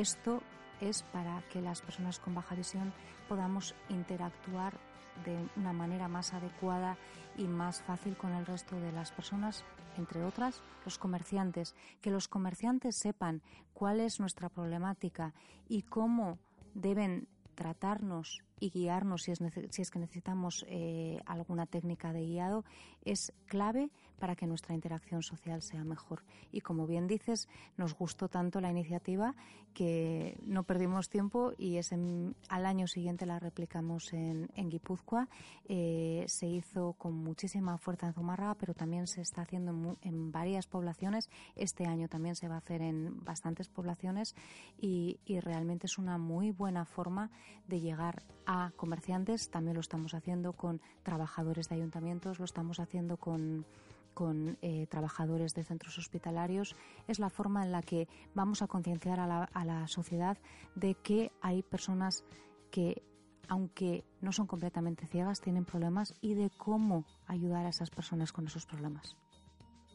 esto 0.00 0.42
es 0.80 1.02
para 1.02 1.42
que 1.50 1.60
las 1.60 1.82
personas 1.82 2.20
con 2.20 2.34
baja 2.34 2.54
visión 2.54 2.92
podamos 3.28 3.74
interactuar 3.88 4.78
de 5.24 5.36
una 5.56 5.72
manera 5.72 6.06
más 6.06 6.32
adecuada 6.32 6.96
y 7.36 7.48
más 7.48 7.82
fácil 7.82 8.16
con 8.16 8.32
el 8.32 8.46
resto 8.46 8.78
de 8.78 8.92
las 8.92 9.10
personas, 9.10 9.64
entre 9.96 10.24
otras 10.24 10.62
los 10.84 10.98
comerciantes, 10.98 11.74
que 12.00 12.12
los 12.12 12.28
comerciantes 12.28 12.96
sepan 12.96 13.42
cuál 13.74 13.98
es 13.98 14.20
nuestra 14.20 14.48
problemática 14.48 15.34
y 15.68 15.82
cómo 15.82 16.38
deben 16.74 17.26
tratarnos 17.56 18.44
y 18.60 18.70
guiarnos 18.70 19.22
si 19.22 19.32
es, 19.32 19.90
que 19.90 19.98
necesitamos 19.98 20.64
eh, 20.68 21.20
alguna 21.26 21.66
técnica 21.66 22.12
de 22.12 22.24
guiado 22.24 22.64
es 23.04 23.32
clave 23.46 23.90
para 24.18 24.36
que 24.36 24.46
nuestra 24.46 24.74
interacción 24.74 25.22
social 25.22 25.62
sea 25.62 25.84
mejor. 25.84 26.22
Y 26.52 26.60
como 26.60 26.86
bien 26.86 27.06
dices, 27.06 27.48
nos 27.76 27.94
gustó 27.94 28.28
tanto 28.28 28.60
la 28.60 28.70
iniciativa 28.70 29.34
que 29.74 30.38
no 30.42 30.64
perdimos 30.64 31.08
tiempo 31.08 31.52
y 31.56 31.76
es 31.76 31.92
al 31.92 32.66
año 32.66 32.86
siguiente 32.86 33.26
la 33.26 33.38
replicamos 33.38 34.12
en, 34.12 34.50
en 34.54 34.68
Guipúzcoa. 34.68 35.28
Eh, 35.66 36.24
se 36.26 36.46
hizo 36.46 36.94
con 36.94 37.14
muchísima 37.14 37.78
fuerza 37.78 38.08
en 38.08 38.14
Zumárraga, 38.14 38.54
pero 38.54 38.74
también 38.74 39.06
se 39.06 39.20
está 39.20 39.42
haciendo 39.42 39.70
en, 39.70 39.96
en, 40.02 40.32
varias 40.32 40.66
poblaciones. 40.66 41.28
Este 41.54 41.86
año 41.86 42.08
también 42.08 42.34
se 42.34 42.48
va 42.48 42.56
a 42.56 42.58
hacer 42.58 42.82
en 42.82 43.24
bastantes 43.24 43.68
poblaciones 43.68 44.34
y 44.80 45.18
realmente 45.40 45.86
es 45.86 45.98
una 45.98 46.18
muy 46.18 46.50
buena 46.50 46.84
forma 46.84 47.30
de 47.66 47.80
llegar 47.80 48.22
a 48.46 48.72
comerciantes, 48.76 49.50
también 49.50 49.74
lo 49.74 49.80
estamos 49.80 50.14
haciendo 50.14 50.54
con 50.54 50.80
trabajadores 51.02 51.68
de 51.68 51.76
ayuntamientos, 51.76 52.38
lo 52.38 52.44
estamos 52.44 52.80
haciendo 52.80 53.16
con, 53.16 53.66
con 54.18 54.58
eh, 54.62 54.88
trabajadores 54.88 55.54
de 55.54 55.62
centros 55.62 55.96
hospitalarios. 55.96 56.74
Es 57.06 57.20
la 57.20 57.30
forma 57.30 57.62
en 57.62 57.70
la 57.70 57.82
que 57.82 58.08
vamos 58.34 58.62
a 58.62 58.66
concienciar 58.66 59.20
a 59.20 59.28
la, 59.28 59.44
a 59.44 59.64
la 59.64 59.86
sociedad 59.86 60.36
de 60.74 60.96
que 60.96 61.30
hay 61.40 61.62
personas 61.62 62.24
que 62.72 63.04
aunque 63.46 64.02
no 64.20 64.32
son 64.32 64.48
completamente 64.48 65.06
ciegas, 65.06 65.40
tienen 65.40 65.64
problemas 65.64 66.14
y 66.20 66.34
de 66.34 66.50
cómo 66.50 67.04
ayudar 67.28 67.64
a 67.64 67.68
esas 67.68 67.90
personas 67.90 68.32
con 68.32 68.48
esos 68.48 68.66
problemas. 68.66 69.16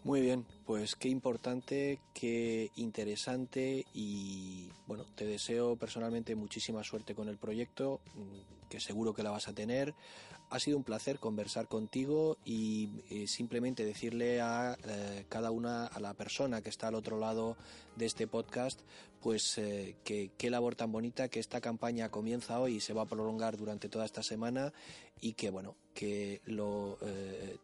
Muy 0.06 0.22
bien, 0.22 0.46
pues 0.66 0.96
qué 0.96 1.10
importante, 1.10 2.00
qué 2.14 2.72
interesante 2.78 3.86
y 3.94 4.72
bueno, 4.88 5.04
te 5.16 5.26
deseo 5.26 5.76
personalmente 5.76 6.34
muchísima 6.36 6.82
suerte 6.84 7.14
con 7.14 7.28
el 7.28 7.38
proyecto, 7.38 8.00
mm, 8.16 8.70
que 8.70 8.80
seguro 8.80 9.14
que 9.14 9.24
la 9.24 9.32
vas 9.32 9.50
a 9.50 9.54
tener. 9.54 9.94
Ha 10.54 10.60
sido 10.60 10.78
un 10.78 10.84
placer 10.84 11.18
conversar 11.18 11.68
contigo 11.68 12.38
y 12.46 13.02
eh, 13.10 13.26
simplemente 13.26 13.84
decirle 13.84 14.40
a 14.40 14.78
eh, 14.86 15.26
cada 15.28 15.50
una, 15.50 15.88
a 15.88 16.00
la 16.00 16.14
persona 16.14 16.62
que 16.62 16.70
está 16.70 16.90
al 16.90 16.94
otro 16.94 17.18
lado 17.18 17.58
de 17.96 18.06
este 18.06 18.28
podcast, 18.28 18.80
pues 19.20 19.58
eh, 19.58 19.96
que 20.04 20.30
qué 20.38 20.52
labor 20.52 20.76
tan 20.76 20.92
bonita, 20.92 21.28
que 21.28 21.40
esta 21.40 21.60
campaña 21.60 22.10
comienza 22.10 22.60
hoy 22.60 22.76
y 22.76 22.82
se 22.82 22.94
va 22.94 23.02
a 23.02 23.08
prolongar 23.08 23.58
durante 23.58 23.90
toda 23.90 24.06
esta 24.06 24.22
semana 24.22 24.72
y 25.22 25.34
que 25.34 25.50
bueno, 25.50 25.76
que 25.96 26.40
lo, 26.46 27.00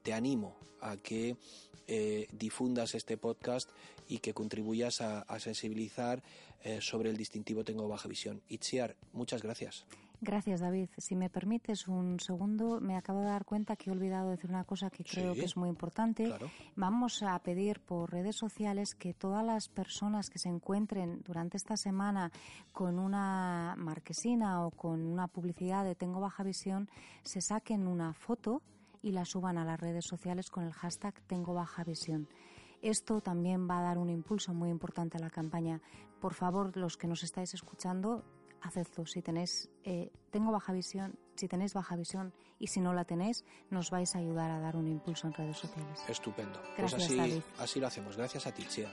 te 0.02 0.12
animo 0.12 0.58
a 0.82 0.97
que 0.97 1.36
difundas 2.32 2.95
este 2.95 3.17
podcast 3.17 3.69
y 4.08 4.17
que 4.17 4.34
contribuyas 4.34 5.02
a, 5.02 5.21
a 5.21 5.39
sensibilizar 5.39 6.23
sobre 6.80 7.12
el 7.12 7.17
distintivo 7.17 7.63
Tengo 7.63 7.88
Baja 7.88 8.10
Visión. 8.10 8.41
Itziar, 8.49 8.95
muchas 9.13 9.43
gracias. 9.43 9.86
Gracias, 10.22 10.60
David. 10.60 10.90
Si 10.98 11.16
me 11.16 11.30
permites 11.30 11.88
un 11.88 12.20
segundo, 12.20 12.82
me 12.82 12.98
acabo 12.98 13.20
de 13.22 13.28
dar 13.28 13.46
cuenta 13.46 13.78
que 13.78 13.90
he 13.90 13.94
olvidado 13.94 14.30
decir 14.30 14.50
una 14.50 14.66
cosa 14.66 14.90
que 14.90 15.06
creo 15.06 15.34
Sí, 15.34 15.40
que 15.40 15.46
es 15.46 15.56
muy 15.56 15.70
importante. 15.70 16.26
claro. 16.26 16.48
Vamos 16.76 17.24
a 17.24 17.40
pedir 17.40 17.80
por 17.80 18.12
redes 18.12 18.36
sociales 18.36 18.96
que 18.96 19.14
todas 19.14 19.46
las 19.46 19.70
personas 19.70 20.30
que 20.30 20.38
se 20.38 20.50
encuentren 20.50 21.22
durante 21.24 21.56
esta 21.56 21.78
semana 21.78 22.32
con 22.74 23.00
una 23.00 23.76
marquesina 23.78 24.66
o 24.66 24.72
con 24.72 25.06
una 25.06 25.28
publicidad 25.30 25.86
de 25.86 25.96
Tengo 25.96 26.20
Baja 26.20 26.44
Visión 26.44 26.90
se 27.24 27.40
saquen 27.40 27.88
una 27.88 28.14
foto 28.14 28.62
y 29.02 29.12
la 29.12 29.24
suban 29.24 29.58
a 29.58 29.64
las 29.64 29.80
redes 29.80 30.04
sociales 30.06 30.50
con 30.50 30.66
el 30.66 30.74
hashtag 30.74 31.14
Tengo 31.28 31.54
Baja 31.54 31.86
Visión. 31.86 32.28
Esto 32.82 33.22
también 33.22 33.70
va 33.70 33.80
a 33.80 33.84
dar 33.84 33.98
un 33.98 34.10
impulso 34.10 34.54
muy 34.54 34.70
importante 34.70 35.18
a 35.18 35.22
la 35.22 35.30
campaña. 35.30 35.82
Por 36.20 36.34
favor, 36.34 36.76
los 36.76 36.98
que 36.98 37.08
nos 37.08 37.24
estáis 37.24 37.54
escuchando, 37.54 38.26
hacedlo. 38.62 39.06
Si 39.06 39.22
tenéis, 39.22 39.69
eh, 39.84 40.12
tengo 40.32 40.52
baja 40.52 40.74
visión, 40.74 41.17
si 41.36 41.48
tenéis 41.48 41.74
baja 41.74 41.95
visión 41.95 42.34
y 42.60 42.67
si 42.67 42.82
no 42.82 42.93
la 42.93 43.06
tenéis, 43.06 43.45
nos 43.69 43.89
vais 43.91 44.15
a 44.15 44.19
ayudar 44.19 44.52
a 44.52 44.60
dar 44.60 44.76
un 44.76 44.88
impulso 44.88 45.28
en 45.28 45.34
redes 45.34 45.58
sociales. 45.58 46.00
Estupendo. 46.08 46.60
Gracias, 46.78 46.91
pues 46.91 47.06
así, 47.06 47.17
David. 47.17 47.41
así 47.58 47.80
lo 47.80 47.88
hacemos. 47.88 48.17
Gracias 48.17 48.48
a 48.48 48.54
ti, 48.54 48.63
Itziar. 48.63 48.91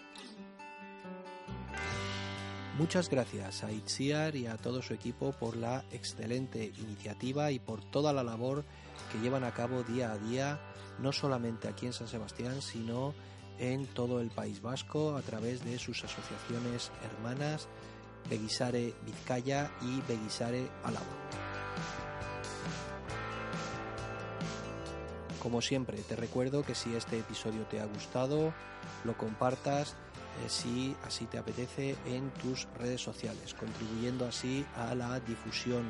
Muchas 2.79 3.09
gracias 3.09 3.65
a 3.65 3.73
Itziar 3.73 4.37
y 4.37 4.47
a 4.47 4.59
todo 4.59 4.83
su 4.83 4.93
equipo 4.93 5.33
por 5.33 5.57
la 5.57 5.83
excelente 5.91 6.73
iniciativa 6.77 7.51
y 7.51 7.59
por 7.59 7.83
toda 7.91 8.13
la 8.13 8.23
labor 8.23 8.65
que 9.11 9.19
llevan 9.19 9.45
a 9.45 9.53
cabo 9.53 9.83
día 9.83 10.13
a 10.13 10.19
día, 10.19 10.61
no 10.99 11.11
solamente 11.11 11.69
aquí 11.69 11.87
en 11.87 11.95
San 11.95 12.07
Sebastián, 12.07 12.61
sino 12.61 13.15
en 13.59 13.87
todo 13.87 14.21
el 14.21 14.29
País 14.29 14.61
Vasco 14.61 15.17
a 15.17 15.23
través 15.23 15.65
de 15.65 15.79
sus 15.79 16.05
asociaciones 16.05 16.93
hermanas 17.03 17.67
Beguisare 18.29 18.95
Vizcaya 19.05 19.71
y 19.83 20.01
Beguisare 20.03 20.69
Álava. 20.85 21.07
Como 25.43 25.63
siempre, 25.63 25.99
te 25.99 26.17
recuerdo 26.17 26.65
que 26.65 26.75
si 26.75 26.95
este 26.97 27.21
episodio 27.21 27.63
te 27.67 27.81
ha 27.81 27.87
gustado, 27.87 28.53
lo 29.05 29.17
compartas 29.17 29.95
eh, 30.45 30.49
si 30.49 30.97
así 31.05 31.27
te 31.27 31.39
apetece 31.39 31.97
en 32.07 32.31
tus 32.31 32.67
redes 32.79 33.01
sociales, 33.01 33.55
contribuyendo 33.55 34.27
así 34.27 34.67
a 34.77 34.95
la 34.95 35.21
difusión 35.21 35.85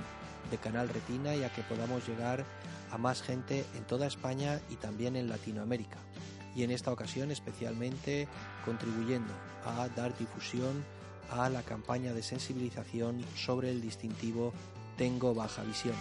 de 0.51 0.59
Canal 0.59 0.89
Retina 0.89 1.35
y 1.35 1.43
a 1.43 1.53
que 1.53 1.63
podamos 1.63 2.07
llegar 2.07 2.45
a 2.91 2.99
más 2.99 3.23
gente 3.23 3.65
en 3.75 3.85
toda 3.85 4.07
España 4.07 4.61
y 4.71 4.77
también 4.77 5.17
en 5.17 5.29
Latinoamérica. 5.29 5.99
Y 6.55 6.63
en 6.63 6.71
esta 6.71 6.93
ocasión 6.93 7.31
especialmente 7.31 8.29
contribuyendo 8.65 9.33
a 9.65 9.89
dar 9.89 10.17
difusión 10.17 10.85
a 11.31 11.49
la 11.49 11.63
campaña 11.63 12.13
de 12.13 12.23
sensibilización 12.23 13.25
sobre 13.35 13.71
el 13.71 13.81
distintivo 13.81 14.53
Tengo 14.97 15.35
baja 15.35 15.63
visión. 15.63 15.95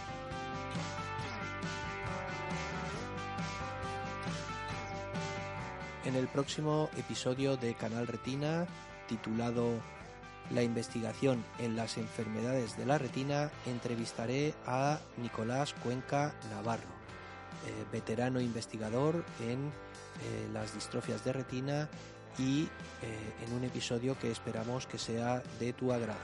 En 6.06 6.16
el 6.16 6.28
próximo 6.28 6.90
episodio 6.98 7.58
de 7.58 7.74
Canal 7.74 8.06
Retina, 8.06 8.68
titulado 9.08 9.80
La 10.52 10.62
investigación 10.62 11.44
en 11.58 11.76
las 11.76 11.98
enfermedades 11.98 12.78
de 12.78 12.86
la 12.86 13.00
retina, 13.00 13.50
entrevistaré 13.66 14.54
a 14.68 15.00
Nicolás 15.18 15.74
Cuenca 15.82 16.36
Navarro, 16.52 16.84
eh, 17.66 17.86
veterano 17.92 18.40
investigador 18.40 19.26
en 19.42 19.66
eh, 19.66 20.48
las 20.54 20.76
distrofias 20.76 21.26
de 21.26 21.34
retina 21.34 21.90
y 22.38 22.64
eh, 23.02 23.46
en 23.46 23.54
un 23.54 23.64
episodio 23.64 24.18
que 24.20 24.32
esperamos 24.32 24.88
que 24.88 24.98
sea 24.98 25.42
de 25.60 25.74
tu 25.74 25.92
agrado. 25.92 26.20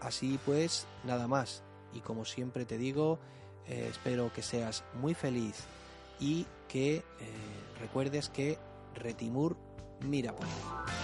Así 0.00 0.38
pues, 0.44 0.86
nada 1.04 1.26
más. 1.26 1.64
Y 1.92 2.00
como 2.00 2.24
siempre 2.24 2.64
te 2.64 2.78
digo, 2.78 3.18
eh, 3.66 3.88
espero 3.90 4.32
que 4.32 4.42
seas 4.42 4.84
muy 4.94 5.14
feliz 5.14 5.64
y 6.20 6.46
que 6.68 6.96
eh, 6.96 7.02
recuerdes 7.80 8.28
que 8.28 8.58
Retimur 8.94 9.56
mira 10.00 10.34
por 10.34 10.46
ti. 10.46 10.95